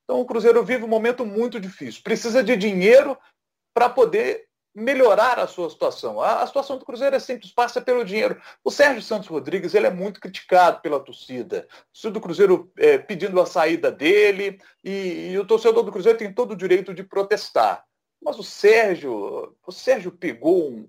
Então 0.05 0.21
o 0.21 0.25
Cruzeiro 0.25 0.63
vive 0.63 0.83
um 0.83 0.87
momento 0.87 1.25
muito 1.25 1.59
difícil. 1.59 2.01
Precisa 2.03 2.43
de 2.43 2.55
dinheiro 2.55 3.17
para 3.73 3.89
poder 3.89 4.45
melhorar 4.73 5.39
a 5.39 5.47
sua 5.47 5.69
situação. 5.69 6.21
A, 6.21 6.41
a, 6.41 6.47
situação 6.47 6.77
do 6.77 6.85
Cruzeiro 6.85 7.15
é 7.15 7.19
simples, 7.19 7.51
passa 7.51 7.81
pelo 7.81 8.03
dinheiro. 8.03 8.39
O 8.63 8.69
Sérgio 8.69 9.01
Santos 9.01 9.29
Rodrigues 9.29 9.73
ele 9.73 9.87
é 9.87 9.91
muito 9.91 10.19
criticado 10.19 10.81
pela 10.81 10.99
torcida. 10.99 11.67
O 11.69 11.93
torcedor 11.93 12.11
do 12.11 12.21
Cruzeiro 12.21 12.71
é, 12.77 12.97
pedindo 12.97 13.39
a 13.39 13.45
saída 13.45 13.89
dele 13.89 14.59
e, 14.83 15.31
e 15.31 15.39
o 15.39 15.47
torcedor 15.47 15.83
do 15.83 15.91
Cruzeiro 15.91 16.17
tem 16.17 16.33
todo 16.33 16.51
o 16.51 16.57
direito 16.57 16.93
de 16.93 17.03
protestar. 17.03 17.85
Mas 18.21 18.37
o 18.37 18.43
Sérgio, 18.43 19.55
o 19.65 19.71
Sérgio 19.71 20.11
pegou 20.11 20.69
um, 20.69 20.87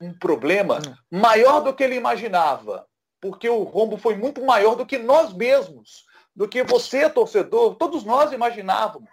um 0.00 0.12
problema 0.14 0.78
hum. 0.78 1.20
maior 1.20 1.60
do 1.60 1.74
que 1.74 1.84
ele 1.84 1.96
imaginava 1.96 2.88
porque 3.20 3.48
o 3.48 3.62
rombo 3.62 3.96
foi 3.96 4.16
muito 4.16 4.44
maior 4.44 4.74
do 4.74 4.86
que 4.86 4.98
nós 4.98 5.32
mesmos, 5.32 6.04
do 6.38 6.46
que 6.46 6.62
você, 6.62 7.10
torcedor, 7.10 7.74
todos 7.74 8.04
nós 8.04 8.30
imaginávamos. 8.30 9.10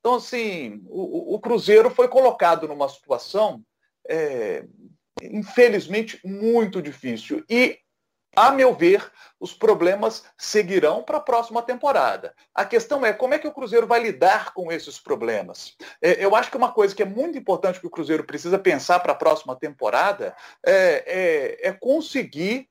Então, 0.00 0.16
assim, 0.16 0.82
o, 0.84 1.34
o 1.34 1.40
Cruzeiro 1.40 1.88
foi 1.88 2.08
colocado 2.08 2.68
numa 2.68 2.90
situação, 2.90 3.62
é, 4.06 4.66
infelizmente, 5.22 6.20
muito 6.22 6.82
difícil. 6.82 7.42
E, 7.48 7.78
a 8.36 8.50
meu 8.50 8.74
ver, 8.74 9.10
os 9.40 9.54
problemas 9.54 10.24
seguirão 10.36 11.02
para 11.02 11.16
a 11.16 11.22
próxima 11.22 11.62
temporada. 11.62 12.34
A 12.54 12.66
questão 12.66 13.04
é 13.04 13.14
como 13.14 13.32
é 13.32 13.38
que 13.38 13.48
o 13.48 13.54
Cruzeiro 13.54 13.86
vai 13.86 14.02
lidar 14.02 14.52
com 14.52 14.70
esses 14.70 15.00
problemas. 15.00 15.74
É, 16.02 16.22
eu 16.22 16.36
acho 16.36 16.50
que 16.50 16.56
uma 16.58 16.70
coisa 16.70 16.94
que 16.94 17.02
é 17.02 17.06
muito 17.06 17.38
importante 17.38 17.80
que 17.80 17.86
o 17.86 17.90
Cruzeiro 17.90 18.24
precisa 18.24 18.58
pensar 18.58 19.00
para 19.00 19.12
a 19.12 19.16
próxima 19.16 19.56
temporada 19.56 20.36
é, 20.62 21.62
é, 21.62 21.68
é 21.68 21.72
conseguir 21.72 22.68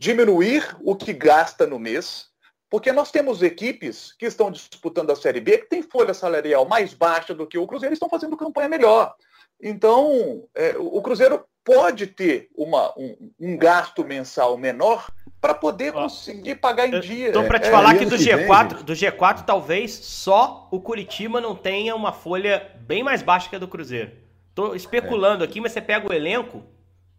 diminuir 0.00 0.76
o 0.84 0.94
que 0.94 1.12
gasta 1.12 1.66
no 1.66 1.80
mês, 1.80 2.31
porque 2.72 2.90
nós 2.90 3.10
temos 3.10 3.42
equipes 3.42 4.14
que 4.18 4.24
estão 4.24 4.50
disputando 4.50 5.10
a 5.10 5.14
Série 5.14 5.42
B 5.42 5.58
que 5.58 5.68
têm 5.68 5.82
folha 5.82 6.14
salarial 6.14 6.66
mais 6.66 6.94
baixa 6.94 7.34
do 7.34 7.46
que 7.46 7.58
o 7.58 7.66
Cruzeiro 7.66 7.92
e 7.92 7.96
estão 7.96 8.08
fazendo 8.08 8.34
campanha 8.34 8.66
melhor. 8.66 9.14
Então, 9.62 10.44
é, 10.54 10.74
o 10.78 11.02
Cruzeiro 11.02 11.44
pode 11.62 12.06
ter 12.06 12.48
uma, 12.56 12.90
um, 12.98 13.30
um 13.38 13.58
gasto 13.58 14.02
mensal 14.02 14.56
menor 14.56 15.06
para 15.38 15.52
poder 15.52 15.92
conseguir 15.92 16.54
pagar 16.54 16.88
em 16.88 16.98
dia. 16.98 17.28
Então, 17.28 17.46
para 17.46 17.60
te 17.60 17.68
é, 17.68 17.70
falar 17.70 17.94
que 17.94 18.06
do 18.06 18.16
G4, 18.16 18.76
vem, 18.76 18.84
do 18.84 18.92
G4 18.94 19.44
talvez 19.44 19.92
só 19.92 20.66
o 20.70 20.80
Curitiba 20.80 21.42
não 21.42 21.54
tenha 21.54 21.94
uma 21.94 22.10
folha 22.10 22.70
bem 22.80 23.02
mais 23.02 23.20
baixa 23.20 23.50
que 23.50 23.56
a 23.56 23.58
do 23.58 23.68
Cruzeiro. 23.68 24.12
Tô 24.54 24.74
especulando 24.74 25.44
é. 25.44 25.46
aqui, 25.46 25.60
mas 25.60 25.72
você 25.72 25.82
pega 25.82 26.10
o 26.10 26.12
elenco, 26.14 26.62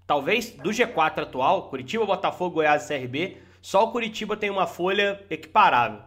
talvez 0.07 0.49
do 0.49 0.71
G4 0.71 1.19
atual, 1.19 1.69
Curitiba, 1.69 2.07
Botafogo, 2.07 2.55
Goiás 2.55 2.85
e 2.85 2.87
CRB, 2.87 3.37
só 3.63 3.85
o 3.85 3.91
Curitiba 3.93 4.35
tem 4.35 4.49
uma 4.49 4.67
folha 4.67 5.23
equiparável. 5.29 6.01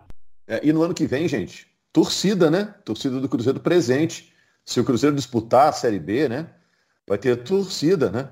É, 0.47 0.61
e 0.63 0.75
no 0.75 0.83
ano 0.83 0.93
que 0.93 1.07
vem, 1.07 1.27
gente, 1.27 1.67
torcida, 1.91 2.51
né? 2.51 2.75
Torcida 2.85 3.19
do 3.19 3.31
Cruzeiro 3.31 3.59
presente. 3.59 4.31
Se 4.63 4.79
o 4.79 4.85
Cruzeiro 4.85 5.17
disputar 5.17 5.71
a 5.71 5.73
Série 5.73 5.99
B, 5.99 6.29
né? 6.29 6.51
Vai 7.09 7.17
ter 7.17 7.35
torcida, 7.37 8.11
né? 8.11 8.29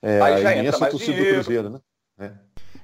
É, 0.00 0.20
aí 0.20 0.42
já 0.42 0.56
entra 0.56 0.78
mais 0.78 0.92
torcida 0.92 1.14
dinheiro. 1.14 1.38
do 1.38 1.44
Cruzeiro, 1.44 1.68
né? 1.68 1.80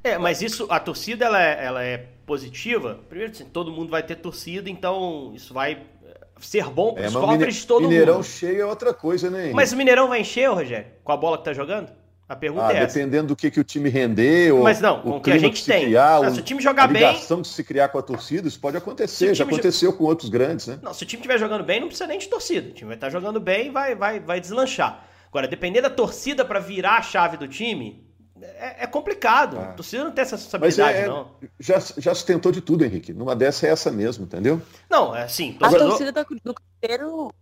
É. 0.02 0.10
é. 0.10 0.18
mas 0.18 0.42
isso, 0.42 0.66
a 0.68 0.80
torcida, 0.80 1.24
ela 1.24 1.40
é, 1.40 1.64
ela 1.64 1.84
é 1.84 1.98
positiva. 2.26 2.98
Primeiro, 3.08 3.32
assim, 3.32 3.44
todo 3.44 3.70
mundo 3.70 3.88
vai 3.88 4.02
ter 4.02 4.16
torcida, 4.16 4.68
então 4.68 5.30
isso 5.36 5.54
vai 5.54 5.86
eh, 6.04 6.20
ser 6.40 6.68
bom 6.68 6.94
para 6.94 7.06
os 7.06 7.14
é, 7.14 7.20
cofres 7.20 7.54
de 7.54 7.66
todo 7.66 7.82
Mineirão 7.82 8.14
mundo. 8.14 8.24
cheio 8.24 8.62
é 8.62 8.66
outra 8.66 8.92
coisa, 8.92 9.30
né? 9.30 9.52
Mas 9.54 9.72
o 9.72 9.76
Mineirão 9.76 10.08
vai 10.08 10.22
encher, 10.22 10.50
Rogério, 10.50 10.90
com 11.04 11.12
a 11.12 11.16
bola 11.16 11.38
que 11.38 11.44
tá 11.44 11.52
jogando? 11.52 11.92
A 12.28 12.34
pergunta 12.34 12.66
ah, 12.66 12.72
é 12.72 12.78
essa. 12.78 12.98
Dependendo 12.98 13.28
do 13.28 13.36
que, 13.36 13.50
que 13.52 13.60
o 13.60 13.64
time 13.64 13.88
render, 13.88 14.52
ou 14.52 14.64
Mas 14.64 14.80
não, 14.80 15.00
o 15.16 15.20
que 15.20 15.30
a 15.30 15.38
gente 15.38 15.64
tem. 15.64 15.84
Criar, 15.84 16.22
não, 16.22 16.34
se 16.34 16.40
o 16.40 16.42
time 16.42 16.60
jogar 16.60 16.88
a 16.88 16.92
ligação 16.92 17.36
bem. 17.36 17.42
de 17.42 17.48
se 17.48 17.62
criar 17.62 17.88
com 17.88 17.98
a 17.98 18.02
torcida, 18.02 18.48
isso 18.48 18.58
pode 18.58 18.76
acontecer. 18.76 19.32
Já 19.32 19.44
aconteceu 19.44 19.92
jo... 19.92 19.96
com 19.96 20.04
outros 20.04 20.28
grandes, 20.28 20.66
né? 20.66 20.78
Não, 20.82 20.92
se 20.92 21.04
o 21.04 21.06
time 21.06 21.20
estiver 21.20 21.38
jogando 21.38 21.62
bem, 21.62 21.78
não 21.78 21.86
precisa 21.86 22.08
nem 22.08 22.18
de 22.18 22.26
torcida. 22.26 22.70
O 22.70 22.72
time 22.72 22.88
vai 22.88 22.96
estar 22.96 23.10
jogando 23.10 23.38
bem 23.38 23.68
e 23.68 23.70
vai, 23.70 23.94
vai, 23.94 24.18
vai 24.18 24.40
deslanchar. 24.40 25.06
Agora, 25.28 25.46
depender 25.46 25.80
da 25.80 25.90
torcida 25.90 26.44
para 26.44 26.58
virar 26.58 26.96
a 26.96 27.02
chave 27.02 27.36
do 27.36 27.46
time, 27.46 28.04
é, 28.40 28.84
é 28.84 28.86
complicado. 28.88 29.58
Ah. 29.58 29.70
A 29.70 29.72
torcida 29.74 30.02
não 30.02 30.10
tem 30.10 30.22
essa 30.22 30.34
responsabilidade, 30.34 30.98
é, 30.98 31.06
não. 31.06 31.30
Já, 31.60 31.78
já 31.96 32.12
se 32.12 32.26
tentou 32.26 32.50
de 32.50 32.60
tudo, 32.60 32.84
Henrique. 32.84 33.12
Numa 33.12 33.36
dessa 33.36 33.68
é 33.68 33.70
essa 33.70 33.92
mesmo, 33.92 34.24
entendeu? 34.24 34.60
Não, 34.90 35.14
é 35.14 35.22
assim. 35.22 35.56
A 35.60 35.70
torcida 35.70 36.12
do 36.12 36.54
Cruzeiro 36.54 37.32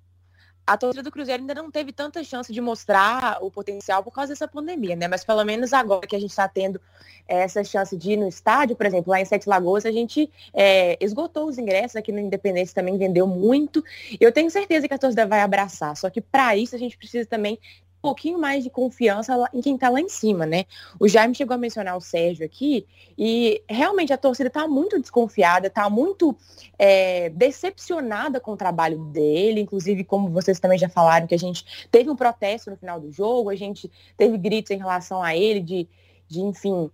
a 0.67 0.77
torcida 0.79 1.03
do 1.03 1.11
Cruzeiro 1.11 1.43
ainda 1.43 1.55
não 1.55 1.71
teve 1.71 1.93
tanta 1.93 2.25
chance 2.25 2.53
de 2.53 2.61
mostrar 2.61 3.39
o 3.43 3.51
potencial 3.51 4.03
por 4.03 4.13
causa 4.13 4.33
dessa 4.33 4.49
pandemia, 4.49 4.97
né? 4.97 5.07
Mas 5.09 5.25
pelo 5.25 5.45
menos 5.45 5.73
agora 5.73 6.07
que 6.07 6.17
a 6.17 6.19
gente 6.19 6.31
está 6.31 6.49
tendo 6.49 6.81
essa 7.27 7.63
chance 7.65 7.97
de 7.97 8.13
ir 8.13 8.17
no 8.17 8.29
estádio, 8.29 8.77
por 8.77 8.87
exemplo, 8.87 9.11
lá 9.11 9.21
em 9.21 9.25
Sete 9.25 9.49
Lagoas, 9.49 9.87
a 9.87 9.93
gente 9.93 10.31
é, 10.53 10.97
esgotou 11.01 11.49
os 11.49 11.59
ingressos, 11.59 11.97
aqui 11.97 12.13
no 12.13 12.19
Independência 12.19 12.75
também 12.75 12.97
vendeu 12.97 13.27
muito. 13.27 13.85
Eu 14.21 14.33
tenho 14.33 14.51
certeza 14.51 14.89
que 14.89 14.95
a 14.95 14.99
torcida 14.99 15.27
vai 15.27 15.41
abraçar, 15.41 15.97
só 15.97 16.09
que 16.11 16.21
para 16.21 16.57
isso 16.57 16.75
a 16.75 16.79
gente 16.79 16.97
precisa 16.97 17.27
também 17.29 17.59
pouquinho 18.05 18.39
mais 18.39 18.63
de 18.63 18.69
confiança 18.69 19.49
em 19.55 19.63
quem 19.63 19.77
está 19.77 19.89
lá 19.89 19.99
em 19.99 20.11
cima, 20.11 20.45
né? 20.45 20.67
O 21.01 21.09
Jaime 21.09 21.35
chegou 21.35 21.55
a 21.55 21.59
mencionar 21.59 21.97
o 21.97 22.03
Sérgio 22.03 22.45
aqui 22.45 22.87
e 23.17 23.63
realmente 23.67 24.13
a 24.13 24.19
torcida 24.19 24.49
está 24.49 24.69
muito 24.69 25.01
desconfiada, 25.01 25.69
está 25.69 25.89
muito 25.89 26.37
é, 26.79 27.31
decepcionada 27.31 28.39
com 28.41 28.53
o 28.53 28.57
trabalho 28.59 28.99
dele, 29.07 29.63
inclusive 29.63 30.05
como 30.05 30.29
vocês 30.29 30.61
também 30.61 30.79
já 30.79 30.89
falaram 30.91 31.27
que 31.27 31.35
a 31.35 31.39
gente 31.39 31.89
teve 31.91 32.11
um 32.11 32.17
protesto 32.17 32.71
no 32.71 32.77
final 32.77 33.01
do 33.01 33.11
jogo, 33.11 33.49
a 33.49 33.57
gente 33.57 33.91
teve 34.19 34.37
gritos 34.37 34.71
em 34.71 34.77
relação 34.77 35.23
a 35.23 35.35
ele 35.35 35.61
de, 35.61 35.89
de 36.29 36.43
enfim, 36.43 36.91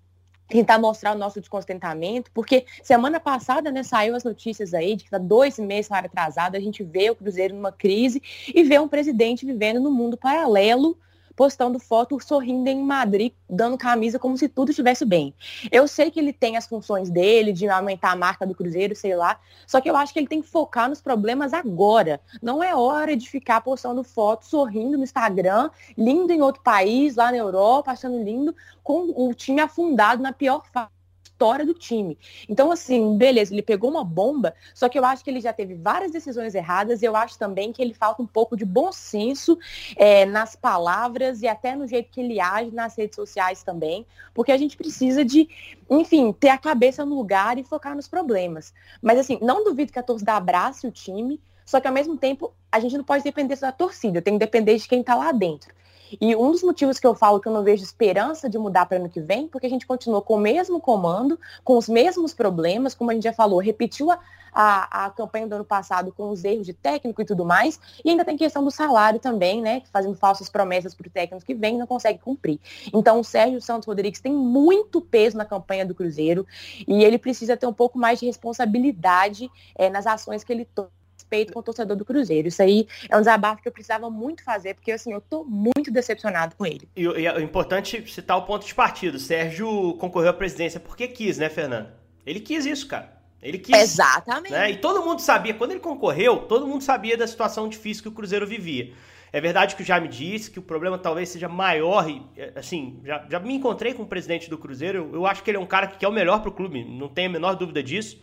tentar 0.50 0.78
mostrar 0.78 1.14
o 1.14 1.18
nosso 1.18 1.40
descontentamento, 1.40 2.30
porque 2.34 2.66
semana 2.82 3.20
passada, 3.20 3.70
né, 3.70 3.82
saiu 3.82 4.14
as 4.16 4.24
notícias 4.24 4.74
aí 4.74 4.96
de 4.96 5.04
que 5.04 5.10
tá 5.10 5.18
dois 5.18 5.58
meses 5.58 5.88
lá 5.88 6.00
atrasado, 6.00 6.56
a 6.56 6.60
gente 6.60 6.82
vê 6.82 7.08
o 7.08 7.14
Cruzeiro 7.14 7.54
numa 7.54 7.72
crise 7.72 8.20
e 8.52 8.64
vê 8.64 8.78
um 8.78 8.88
presidente 8.88 9.46
vivendo 9.46 9.80
no 9.80 9.90
mundo 9.90 10.16
paralelo 10.16 10.98
postando 11.36 11.78
foto 11.78 12.18
sorrindo 12.20 12.68
em 12.68 12.82
Madrid, 12.82 13.32
dando 13.48 13.78
camisa 13.78 14.18
como 14.18 14.36
se 14.36 14.48
tudo 14.48 14.70
estivesse 14.70 15.04
bem. 15.04 15.34
Eu 15.70 15.88
sei 15.88 16.10
que 16.10 16.20
ele 16.20 16.32
tem 16.32 16.56
as 16.56 16.66
funções 16.66 17.10
dele, 17.10 17.52
de 17.52 17.68
aumentar 17.68 18.12
a 18.12 18.16
marca 18.16 18.46
do 18.46 18.54
Cruzeiro, 18.54 18.94
sei 18.94 19.16
lá, 19.16 19.38
só 19.66 19.80
que 19.80 19.88
eu 19.88 19.96
acho 19.96 20.12
que 20.12 20.18
ele 20.18 20.26
tem 20.26 20.42
que 20.42 20.48
focar 20.48 20.88
nos 20.88 21.00
problemas 21.00 21.52
agora. 21.52 22.20
Não 22.42 22.62
é 22.62 22.74
hora 22.74 23.16
de 23.16 23.28
ficar 23.28 23.60
postando 23.60 24.02
foto 24.04 24.44
sorrindo 24.46 24.96
no 24.96 25.04
Instagram, 25.04 25.70
lindo 25.96 26.32
em 26.32 26.42
outro 26.42 26.62
país, 26.62 27.16
lá 27.16 27.30
na 27.30 27.38
Europa, 27.38 27.90
achando 27.90 28.22
lindo, 28.22 28.54
com 28.82 29.12
o 29.16 29.34
time 29.34 29.60
afundado 29.60 30.22
na 30.22 30.32
pior 30.32 30.64
fase 30.72 30.99
história 31.40 31.64
do 31.64 31.72
time. 31.72 32.18
Então, 32.46 32.70
assim, 32.70 33.16
beleza, 33.16 33.54
ele 33.54 33.62
pegou 33.62 33.90
uma 33.90 34.04
bomba, 34.04 34.54
só 34.74 34.90
que 34.90 34.98
eu 34.98 35.04
acho 35.06 35.24
que 35.24 35.30
ele 35.30 35.40
já 35.40 35.54
teve 35.54 35.74
várias 35.74 36.12
decisões 36.12 36.54
erradas 36.54 37.00
e 37.00 37.06
eu 37.06 37.16
acho 37.16 37.38
também 37.38 37.72
que 37.72 37.80
ele 37.80 37.94
falta 37.94 38.22
um 38.22 38.26
pouco 38.26 38.54
de 38.54 38.66
bom 38.66 38.92
senso 38.92 39.58
é, 39.96 40.26
nas 40.26 40.54
palavras 40.54 41.40
e 41.40 41.48
até 41.48 41.74
no 41.74 41.86
jeito 41.86 42.10
que 42.10 42.20
ele 42.20 42.38
age 42.38 42.70
nas 42.72 42.94
redes 42.94 43.16
sociais 43.16 43.62
também, 43.62 44.04
porque 44.34 44.52
a 44.52 44.56
gente 44.58 44.76
precisa 44.76 45.24
de, 45.24 45.48
enfim, 45.88 46.30
ter 46.30 46.50
a 46.50 46.58
cabeça 46.58 47.06
no 47.06 47.16
lugar 47.16 47.56
e 47.56 47.64
focar 47.64 47.96
nos 47.96 48.06
problemas. 48.06 48.74
Mas, 49.00 49.18
assim, 49.18 49.38
não 49.40 49.64
duvido 49.64 49.92
que 49.92 49.98
a 49.98 50.02
torcida 50.02 50.34
abrace 50.34 50.86
o 50.86 50.90
time, 50.90 51.40
só 51.64 51.80
que 51.80 51.88
ao 51.88 51.94
mesmo 51.94 52.18
tempo 52.18 52.52
a 52.70 52.78
gente 52.80 52.98
não 52.98 53.04
pode 53.04 53.24
depender 53.24 53.56
da 53.56 53.72
torcida, 53.72 54.20
tem 54.20 54.34
que 54.34 54.40
depender 54.40 54.76
de 54.76 54.86
quem 54.86 55.00
está 55.00 55.14
lá 55.14 55.32
dentro. 55.32 55.72
E 56.20 56.34
um 56.34 56.50
dos 56.50 56.62
motivos 56.62 56.98
que 56.98 57.06
eu 57.06 57.14
falo 57.14 57.40
que 57.40 57.48
eu 57.48 57.52
não 57.52 57.62
vejo 57.62 57.82
esperança 57.82 58.48
de 58.48 58.58
mudar 58.58 58.86
para 58.86 58.98
ano 58.98 59.08
que 59.08 59.20
vem, 59.20 59.46
porque 59.46 59.66
a 59.66 59.70
gente 59.70 59.86
continua 59.86 60.22
com 60.22 60.34
o 60.34 60.40
mesmo 60.40 60.80
comando, 60.80 61.38
com 61.62 61.76
os 61.76 61.88
mesmos 61.88 62.32
problemas, 62.32 62.94
como 62.94 63.10
a 63.10 63.14
gente 63.14 63.24
já 63.24 63.32
falou, 63.32 63.58
repetiu 63.58 64.10
a, 64.10 64.18
a, 64.52 65.06
a, 65.06 65.10
campanha 65.10 65.46
do 65.46 65.54
ano 65.54 65.64
passado 65.64 66.12
com 66.12 66.30
os 66.30 66.44
erros 66.44 66.66
de 66.66 66.72
técnico 66.72 67.20
e 67.20 67.24
tudo 67.24 67.44
mais, 67.44 67.78
e 68.04 68.10
ainda 68.10 68.24
tem 68.24 68.36
questão 68.36 68.64
do 68.64 68.70
salário 68.70 69.20
também, 69.20 69.60
né? 69.60 69.82
Fazendo 69.92 70.14
falsas 70.14 70.48
promessas 70.48 70.94
para 70.94 71.06
o 71.06 71.10
técnico 71.10 71.44
que 71.44 71.54
vem 71.54 71.76
e 71.76 71.78
não 71.78 71.86
consegue 71.86 72.18
cumprir. 72.18 72.58
Então 72.92 73.20
o 73.20 73.24
Sérgio 73.24 73.60
Santos 73.60 73.86
Rodrigues 73.86 74.20
tem 74.20 74.32
muito 74.32 75.00
peso 75.00 75.36
na 75.36 75.44
campanha 75.44 75.84
do 75.84 75.94
Cruzeiro 75.94 76.46
e 76.86 77.04
ele 77.04 77.18
precisa 77.18 77.56
ter 77.56 77.66
um 77.66 77.72
pouco 77.72 77.98
mais 77.98 78.20
de 78.20 78.26
responsabilidade 78.26 79.50
é, 79.76 79.88
nas 79.88 80.06
ações 80.06 80.44
que 80.44 80.52
ele 80.52 80.64
toma 80.64 80.99
respeito 81.20 81.52
com 81.52 81.60
o 81.60 81.62
torcedor 81.62 81.96
do 81.96 82.04
Cruzeiro. 82.04 82.48
Isso 82.48 82.62
aí 82.62 82.86
é 83.08 83.16
um 83.16 83.20
desabafo 83.20 83.62
que 83.62 83.68
eu 83.68 83.72
precisava 83.72 84.10
muito 84.10 84.42
fazer, 84.42 84.74
porque 84.74 84.92
assim, 84.92 85.12
eu 85.12 85.20
tô 85.20 85.44
muito 85.44 85.90
decepcionado 85.90 86.56
com 86.56 86.66
ele. 86.66 86.88
E, 86.96 87.04
e 87.04 87.26
é 87.26 87.40
importante 87.40 88.02
citar 88.10 88.36
o 88.38 88.42
ponto 88.42 88.66
de 88.66 88.74
partida. 88.74 89.16
O 89.16 89.20
Sérgio 89.20 89.94
concorreu 89.94 90.30
à 90.30 90.34
presidência 90.34 90.80
porque 90.80 91.06
quis, 91.06 91.38
né, 91.38 91.48
Fernando? 91.48 91.88
Ele 92.26 92.40
quis 92.40 92.66
isso, 92.66 92.86
cara. 92.86 93.20
Ele 93.42 93.58
quis. 93.58 93.76
Exatamente. 93.76 94.52
Né? 94.52 94.72
E 94.72 94.76
todo 94.76 95.02
mundo 95.02 95.20
sabia, 95.20 95.54
quando 95.54 95.72
ele 95.72 95.80
concorreu, 95.80 96.40
todo 96.40 96.66
mundo 96.66 96.82
sabia 96.82 97.16
da 97.16 97.26
situação 97.26 97.68
difícil 97.68 98.02
que 98.02 98.08
o 98.08 98.12
Cruzeiro 98.12 98.46
vivia. 98.46 98.92
É 99.32 99.40
verdade 99.40 99.76
que 99.76 99.82
o 99.82 99.84
Jaime 99.84 100.08
disse 100.08 100.50
que 100.50 100.58
o 100.58 100.62
problema 100.62 100.98
talvez 100.98 101.28
seja 101.28 101.48
maior 101.48 102.08
e, 102.10 102.20
assim, 102.56 103.00
já, 103.04 103.24
já 103.30 103.38
me 103.38 103.54
encontrei 103.54 103.94
com 103.94 104.02
o 104.02 104.06
presidente 104.06 104.50
do 104.50 104.58
Cruzeiro, 104.58 104.98
eu, 104.98 105.14
eu 105.14 105.26
acho 105.26 105.42
que 105.44 105.50
ele 105.50 105.56
é 105.56 105.60
um 105.60 105.66
cara 105.66 105.86
que 105.86 105.98
quer 105.98 106.08
o 106.08 106.12
melhor 106.12 106.42
pro 106.42 106.50
clube, 106.50 106.84
não 106.84 107.08
tenho 107.08 107.30
a 107.30 107.32
menor 107.32 107.54
dúvida 107.54 107.80
disso. 107.80 108.20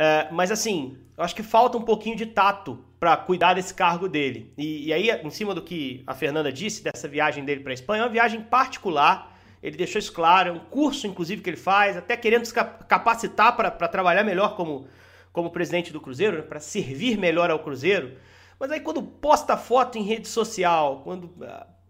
É, 0.00 0.28
mas 0.32 0.50
assim, 0.50 0.96
eu 1.14 1.22
acho 1.22 1.36
que 1.36 1.42
falta 1.42 1.76
um 1.76 1.82
pouquinho 1.82 2.16
de 2.16 2.24
tato 2.24 2.82
para 2.98 3.14
cuidar 3.18 3.52
desse 3.52 3.74
cargo 3.74 4.08
dele. 4.08 4.50
E, 4.56 4.86
e, 4.86 4.92
aí, 4.94 5.10
em 5.10 5.28
cima 5.28 5.54
do 5.54 5.60
que 5.60 6.02
a 6.06 6.14
Fernanda 6.14 6.50
disse 6.50 6.82
dessa 6.82 7.06
viagem 7.06 7.44
dele 7.44 7.60
para 7.60 7.70
a 7.70 7.74
Espanha, 7.74 8.00
é 8.00 8.06
uma 8.06 8.10
viagem 8.10 8.40
particular. 8.40 9.38
Ele 9.62 9.76
deixou 9.76 9.98
isso 9.98 10.10
claro, 10.10 10.48
é 10.48 10.52
um 10.52 10.58
curso, 10.58 11.06
inclusive, 11.06 11.42
que 11.42 11.50
ele 11.50 11.58
faz, 11.58 11.98
até 11.98 12.16
querendo 12.16 12.46
se 12.46 12.54
capacitar 12.54 13.54
para 13.54 13.70
trabalhar 13.88 14.24
melhor 14.24 14.56
como, 14.56 14.88
como 15.34 15.50
presidente 15.50 15.92
do 15.92 16.00
Cruzeiro, 16.00 16.38
né, 16.38 16.42
para 16.44 16.60
servir 16.60 17.18
melhor 17.18 17.50
ao 17.50 17.58
Cruzeiro. 17.58 18.16
Mas 18.58 18.70
aí, 18.70 18.80
quando 18.80 19.02
posta 19.02 19.54
foto 19.54 19.98
em 19.98 20.02
rede 20.02 20.28
social, 20.28 21.02
quando. 21.04 21.30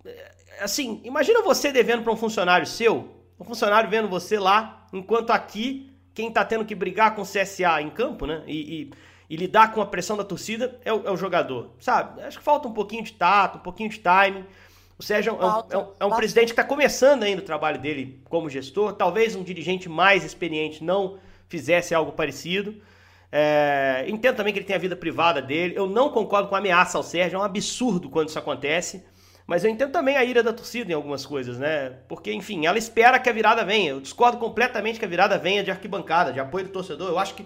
É, 0.05 0.33
assim, 0.61 1.01
imagina 1.05 1.43
você 1.43 1.71
devendo 1.71 2.03
para 2.03 2.13
um 2.13 2.17
funcionário 2.17 2.67
seu, 2.67 3.09
um 3.39 3.45
funcionário 3.45 3.89
vendo 3.89 4.09
você 4.09 4.37
lá, 4.37 4.85
enquanto 4.93 5.31
aqui 5.31 5.90
quem 6.21 6.29
está 6.29 6.45
tendo 6.45 6.67
que 6.67 6.75
brigar 6.75 7.15
com 7.15 7.23
o 7.23 7.25
CSA 7.25 7.81
em 7.81 7.89
campo, 7.89 8.27
né? 8.27 8.43
E, 8.47 8.83
e, 8.83 8.91
e 9.31 9.37
lidar 9.37 9.73
com 9.73 9.81
a 9.81 9.87
pressão 9.87 10.19
da 10.19 10.25
torcida 10.25 10.79
é 10.85 10.93
o, 10.93 11.09
é 11.09 11.11
o, 11.11 11.17
jogador, 11.17 11.71
sabe? 11.79 12.21
Acho 12.23 12.39
que 12.39 12.45
falta 12.45 12.69
um 12.69 12.75
pouquinho 12.75 13.03
de 13.03 13.13
tato, 13.13 13.57
um 13.57 13.63
pouquinho 13.63 13.89
de 13.89 13.99
timing. 14.01 14.45
O 14.99 15.03
Sérgio 15.03 15.31
é 15.31 15.35
um, 15.35 15.49
é 15.49 15.79
um, 15.79 15.93
é 16.01 16.05
um 16.05 16.11
presidente 16.11 16.49
que 16.49 16.53
está 16.53 16.65
começando 16.65 17.23
ainda 17.23 17.41
o 17.41 17.45
trabalho 17.45 17.81
dele 17.81 18.21
como 18.29 18.51
gestor. 18.51 18.93
Talvez 18.93 19.35
um 19.35 19.43
dirigente 19.43 19.89
mais 19.89 20.25
experiente 20.25 20.85
não 20.85 21.19
fizesse 21.49 21.95
algo 21.95 22.13
parecido. 22.13 22.75
É, 23.33 24.05
entendo 24.07 24.37
também 24.37 24.53
que 24.53 24.59
ele 24.59 24.67
tem 24.67 24.77
a 24.77 24.79
vida 24.79 24.95
privada 24.95 25.41
dele. 25.41 25.73
Eu 25.75 25.87
não 25.87 26.11
concordo 26.11 26.51
com 26.51 26.55
a 26.55 26.59
ameaça 26.59 26.99
ao 26.99 27.03
Sérgio. 27.03 27.37
É 27.37 27.39
um 27.39 27.43
absurdo 27.43 28.11
quando 28.11 28.29
isso 28.29 28.39
acontece. 28.39 29.03
Mas 29.51 29.65
eu 29.65 29.71
entendo 29.73 29.91
também 29.91 30.17
a 30.17 30.23
ira 30.23 30.45
da 30.45 30.53
torcida 30.53 30.93
em 30.93 30.95
algumas 30.95 31.27
coisas, 31.27 31.59
né? 31.59 31.97
Porque, 32.07 32.33
enfim, 32.33 32.67
ela 32.67 32.79
espera 32.79 33.19
que 33.19 33.29
a 33.29 33.33
virada 33.33 33.65
venha. 33.65 33.91
Eu 33.91 34.01
discordo 34.01 34.39
completamente 34.39 34.97
que 34.97 35.05
a 35.05 35.09
virada 35.09 35.37
venha 35.37 35.65
de 35.65 35.73
arquibancada, 35.73 36.33
de 36.33 36.39
apoio 36.39 36.67
do 36.67 36.71
torcedor. 36.71 37.09
Eu 37.09 37.19
acho 37.19 37.35
que 37.35 37.45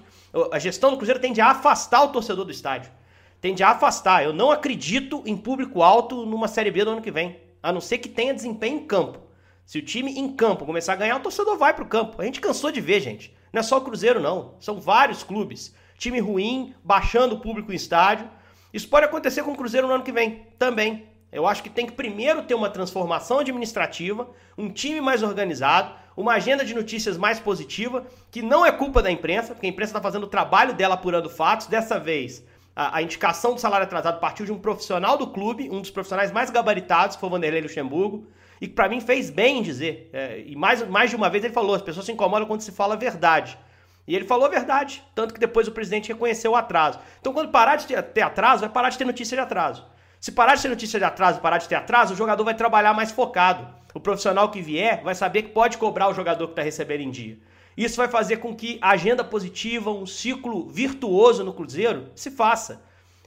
a 0.52 0.58
gestão 0.58 0.90
do 0.90 0.98
Cruzeiro 0.98 1.18
tende 1.18 1.40
a 1.40 1.46
afastar 1.46 2.02
o 2.02 2.08
torcedor 2.08 2.44
do 2.44 2.50
estádio. 2.50 2.92
Tende 3.40 3.62
a 3.62 3.70
afastar. 3.70 4.22
Eu 4.22 4.34
não 4.34 4.50
acredito 4.50 5.22
em 5.24 5.34
público 5.34 5.82
alto 5.82 6.26
numa 6.26 6.46
Série 6.46 6.70
B 6.70 6.84
do 6.84 6.90
ano 6.90 7.00
que 7.00 7.10
vem. 7.10 7.40
A 7.62 7.72
não 7.72 7.80
ser 7.80 7.96
que 7.96 8.08
tenha 8.10 8.34
desempenho 8.34 8.80
em 8.80 8.86
campo. 8.86 9.20
Se 9.64 9.78
o 9.78 9.82
time 9.82 10.12
em 10.12 10.30
campo 10.30 10.66
começar 10.66 10.92
a 10.92 10.96
ganhar, 10.96 11.16
o 11.16 11.20
torcedor 11.20 11.56
vai 11.56 11.72
pro 11.72 11.86
campo. 11.86 12.20
A 12.20 12.24
gente 12.26 12.38
cansou 12.38 12.70
de 12.70 12.82
ver, 12.82 13.00
gente. 13.00 13.34
Não 13.50 13.60
é 13.60 13.62
só 13.62 13.78
o 13.78 13.80
Cruzeiro, 13.80 14.20
não. 14.20 14.56
São 14.60 14.78
vários 14.78 15.22
clubes. 15.22 15.74
Time 15.96 16.20
ruim, 16.20 16.74
baixando 16.84 17.36
o 17.36 17.40
público 17.40 17.72
em 17.72 17.76
estádio. 17.76 18.28
Isso 18.74 18.90
pode 18.90 19.06
acontecer 19.06 19.42
com 19.42 19.52
o 19.52 19.56
Cruzeiro 19.56 19.86
no 19.86 19.94
ano 19.94 20.04
que 20.04 20.12
vem 20.12 20.46
também. 20.58 21.13
Eu 21.34 21.48
acho 21.48 21.64
que 21.64 21.68
tem 21.68 21.84
que 21.84 21.92
primeiro 21.92 22.42
ter 22.44 22.54
uma 22.54 22.70
transformação 22.70 23.40
administrativa, 23.40 24.28
um 24.56 24.70
time 24.70 25.00
mais 25.00 25.20
organizado, 25.20 25.92
uma 26.16 26.34
agenda 26.34 26.64
de 26.64 26.72
notícias 26.72 27.18
mais 27.18 27.40
positiva, 27.40 28.06
que 28.30 28.40
não 28.40 28.64
é 28.64 28.70
culpa 28.70 29.02
da 29.02 29.10
imprensa, 29.10 29.52
porque 29.52 29.66
a 29.66 29.70
imprensa 29.70 29.90
está 29.90 30.00
fazendo 30.00 30.22
o 30.22 30.28
trabalho 30.28 30.72
dela 30.72 30.94
apurando 30.94 31.28
fatos. 31.28 31.66
Dessa 31.66 31.98
vez, 31.98 32.46
a, 32.76 32.98
a, 32.98 33.02
indicação 33.02 33.52
do 33.52 33.60
salário 33.60 33.84
atrasado 33.84 34.20
partiu 34.20 34.46
de 34.46 34.52
um 34.52 34.58
profissional 34.60 35.18
do 35.18 35.26
clube, 35.26 35.68
um 35.68 35.80
dos 35.80 35.90
profissionais 35.90 36.30
mais 36.30 36.50
gabaritados, 36.50 37.16
foi 37.16 37.28
o 37.28 37.32
Vanderlei 37.32 37.62
Luxemburgo, 37.62 38.28
e 38.60 38.68
que 38.68 38.74
para 38.74 38.88
mim 38.88 39.00
fez 39.00 39.28
bem 39.28 39.58
em 39.58 39.62
dizer. 39.62 40.08
É, 40.12 40.40
e 40.46 40.54
mais, 40.54 40.86
mais 40.88 41.10
de 41.10 41.16
uma 41.16 41.28
vez 41.28 41.42
ele 41.42 41.52
falou: 41.52 41.74
as 41.74 41.82
pessoas 41.82 42.06
se 42.06 42.12
incomodam 42.12 42.46
quando 42.46 42.60
se 42.60 42.70
fala 42.70 42.94
a 42.94 42.96
verdade. 42.96 43.58
E 44.06 44.14
ele 44.14 44.24
falou 44.24 44.46
a 44.46 44.50
verdade, 44.50 45.02
tanto 45.16 45.34
que 45.34 45.40
depois 45.40 45.66
o 45.66 45.72
presidente 45.72 46.12
reconheceu 46.12 46.52
o 46.52 46.56
atraso. 46.56 47.00
Então, 47.20 47.32
quando 47.32 47.50
parar 47.50 47.74
de 47.74 47.86
ter, 47.86 48.00
ter 48.02 48.20
atraso, 48.20 48.60
vai 48.60 48.68
parar 48.68 48.90
de 48.90 48.98
ter 48.98 49.04
notícia 49.04 49.36
de 49.36 49.40
atraso. 49.40 49.84
Se 50.24 50.32
parar 50.32 50.54
de 50.54 50.62
ter 50.62 50.70
notícia 50.70 50.98
de 50.98 51.04
atraso, 51.04 51.38
parar 51.38 51.58
de 51.58 51.68
ter 51.68 51.74
atraso, 51.74 52.14
o 52.14 52.16
jogador 52.16 52.44
vai 52.44 52.54
trabalhar 52.54 52.94
mais 52.94 53.12
focado. 53.12 53.68
O 53.92 54.00
profissional 54.00 54.50
que 54.50 54.62
vier 54.62 55.02
vai 55.04 55.14
saber 55.14 55.42
que 55.42 55.50
pode 55.50 55.76
cobrar 55.76 56.08
o 56.08 56.14
jogador 56.14 56.46
que 56.46 56.52
está 56.52 56.62
recebendo 56.62 57.02
em 57.02 57.10
dia. 57.10 57.38
Isso 57.76 57.98
vai 57.98 58.08
fazer 58.08 58.38
com 58.38 58.56
que 58.56 58.78
a 58.80 58.92
agenda 58.92 59.22
positiva, 59.22 59.90
um 59.90 60.06
ciclo 60.06 60.66
virtuoso 60.66 61.44
no 61.44 61.52
Cruzeiro, 61.52 62.08
se 62.14 62.30
faça. 62.30 62.82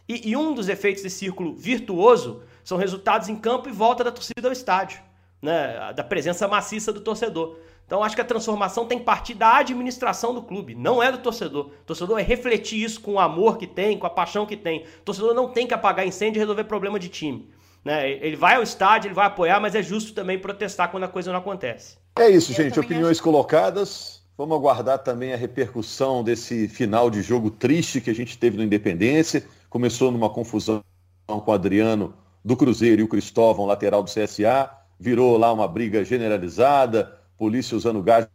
E, 0.09 0.31
e 0.31 0.35
um 0.35 0.55
dos 0.55 0.69
efeitos 0.69 1.03
desse 1.03 1.19
círculo 1.19 1.55
virtuoso 1.55 2.41
são 2.63 2.79
resultados 2.79 3.29
em 3.29 3.35
campo 3.35 3.69
e 3.69 3.71
volta 3.71 4.03
da 4.03 4.11
torcida 4.11 4.47
ao 4.47 4.51
estádio. 4.51 4.99
né, 5.39 5.93
da 5.93 6.03
presença 6.03 6.47
maciça 6.47 6.91
do 6.91 7.01
torcedor. 7.01 7.59
Então 7.87 8.03
acho 8.03 8.15
que 8.15 8.21
a 8.21 8.25
transformação 8.25 8.85
tem 8.85 8.99
que 8.99 9.05
partir 9.05 9.33
da 9.33 9.57
administração 9.57 10.33
do 10.33 10.41
clube, 10.41 10.75
não 10.75 11.01
é 11.01 11.09
do 11.09 11.19
torcedor. 11.19 11.67
O 11.67 11.85
torcedor 11.85 12.19
é 12.19 12.21
refletir 12.21 12.83
isso 12.83 12.99
com 12.99 13.13
o 13.13 13.19
amor 13.19 13.57
que 13.57 13.65
tem, 13.65 13.97
com 13.97 14.05
a 14.05 14.09
paixão 14.09 14.45
que 14.45 14.57
tem. 14.57 14.83
O 14.99 15.05
torcedor 15.05 15.33
não 15.33 15.49
tem 15.49 15.65
que 15.65 15.73
apagar 15.73 16.05
incêndio 16.05 16.37
e 16.37 16.41
resolver 16.41 16.65
problema 16.65 16.99
de 16.99 17.07
time. 17.07 17.49
Né? 17.85 18.11
Ele 18.11 18.35
vai 18.35 18.55
ao 18.55 18.63
estádio, 18.63 19.07
ele 19.07 19.15
vai 19.15 19.25
apoiar, 19.25 19.61
mas 19.61 19.73
é 19.73 19.81
justo 19.81 20.13
também 20.13 20.37
protestar 20.37 20.91
quando 20.91 21.05
a 21.05 21.07
coisa 21.07 21.31
não 21.31 21.39
acontece. 21.39 21.97
É 22.19 22.29
isso, 22.29 22.51
gente. 22.51 22.77
Opiniões 22.77 23.17
acho... 23.17 23.23
colocadas. 23.23 24.21
Vamos 24.37 24.57
aguardar 24.57 24.99
também 24.99 25.33
a 25.33 25.37
repercussão 25.37 26.21
desse 26.21 26.67
final 26.67 27.09
de 27.09 27.21
jogo 27.21 27.49
triste 27.49 28.01
que 28.01 28.09
a 28.09 28.13
gente 28.13 28.37
teve 28.37 28.57
no 28.57 28.63
Independência. 28.63 29.45
Começou 29.69 30.11
numa 30.11 30.29
confusão 30.29 30.83
com 31.25 31.41
o 31.45 31.53
Adriano 31.53 32.13
do 32.43 32.57
Cruzeiro 32.57 33.01
e 33.01 33.03
o 33.05 33.07
Cristóvão, 33.07 33.65
lateral 33.65 34.03
do 34.03 34.11
CSA. 34.11 34.69
Virou 34.99 35.37
lá 35.37 35.53
uma 35.53 35.67
briga 35.67 36.03
generalizada, 36.03 37.17
polícia 37.37 37.77
usando 37.77 38.01
gás, 38.01 38.27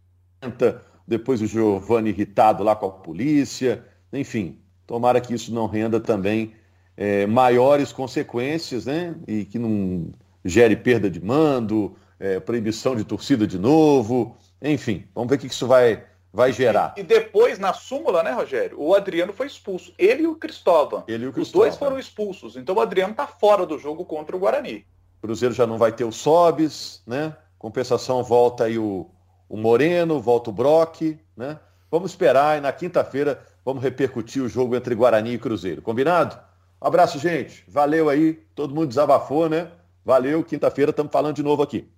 depois 1.07 1.41
o 1.41 1.45
Giovanni 1.45 2.09
irritado 2.09 2.63
lá 2.63 2.75
com 2.75 2.85
a 2.85 2.91
polícia. 2.91 3.83
Enfim, 4.11 4.59
tomara 4.87 5.19
que 5.19 5.33
isso 5.33 5.53
não 5.53 5.67
renda 5.67 5.99
também 5.99 6.53
é, 6.95 7.25
maiores 7.25 7.91
consequências, 7.91 8.85
né? 8.85 9.15
E 9.27 9.45
que 9.45 9.59
não 9.59 10.11
gere 10.45 10.75
perda 10.75 11.09
de 11.09 11.23
mando, 11.23 11.95
é, 12.19 12.39
proibição 12.39 12.95
de 12.95 13.03
torcida 13.03 13.45
de 13.45 13.57
novo. 13.57 14.37
Enfim, 14.61 15.05
vamos 15.13 15.29
ver 15.29 15.35
o 15.35 15.39
que 15.39 15.47
isso 15.47 15.67
vai, 15.67 16.03
vai 16.31 16.53
gerar. 16.53 16.93
E, 16.95 17.01
e, 17.01 17.03
depois, 17.03 17.59
na 17.59 17.73
súmula, 17.73 18.23
né, 18.23 18.31
Rogério? 18.31 18.79
O 18.79 18.93
Adriano 18.93 19.33
foi 19.33 19.47
expulso. 19.47 19.93
Ele 19.97 20.23
e 20.23 20.27
o 20.27 20.35
Cristóvão. 20.35 21.03
Ele 21.07 21.25
e 21.25 21.27
o 21.27 21.33
Cristóvão. 21.33 21.67
Os 21.67 21.75
dois 21.75 21.77
foram 21.77 21.99
expulsos. 21.99 22.55
Então 22.55 22.75
o 22.75 22.81
Adriano 22.81 23.11
está 23.11 23.27
fora 23.27 23.65
do 23.65 23.77
jogo 23.77 24.05
contra 24.05 24.35
o 24.35 24.39
Guarani. 24.39 24.85
O 25.17 25.27
Cruzeiro 25.27 25.53
já 25.53 25.65
não 25.65 25.77
vai 25.77 25.91
ter 25.91 26.03
o 26.03 26.11
Sobes, 26.11 27.01
né? 27.07 27.35
Compensação 27.63 28.21
volta 28.21 28.65
aí 28.65 28.77
o, 28.77 29.09
o 29.47 29.55
Moreno, 29.55 30.19
volta 30.19 30.49
o 30.49 30.53
Brock, 30.53 31.17
né? 31.33 31.57
Vamos 31.89 32.11
esperar 32.11 32.57
e 32.57 32.59
na 32.59 32.73
quinta-feira 32.73 33.41
vamos 33.63 33.81
repercutir 33.81 34.43
o 34.43 34.49
jogo 34.49 34.75
entre 34.75 34.93
Guarani 34.93 35.35
e 35.35 35.37
Cruzeiro. 35.37 35.81
Combinado? 35.81 36.37
Um 36.81 36.85
abraço, 36.85 37.17
gente. 37.17 37.63
Valeu 37.65 38.09
aí. 38.09 38.33
Todo 38.53 38.75
mundo 38.75 38.87
desabafou, 38.87 39.47
né? 39.47 39.71
Valeu. 40.03 40.43
Quinta-feira 40.43 40.89
estamos 40.89 41.09
falando 41.09 41.37
de 41.37 41.41
novo 41.41 41.63
aqui. 41.63 41.89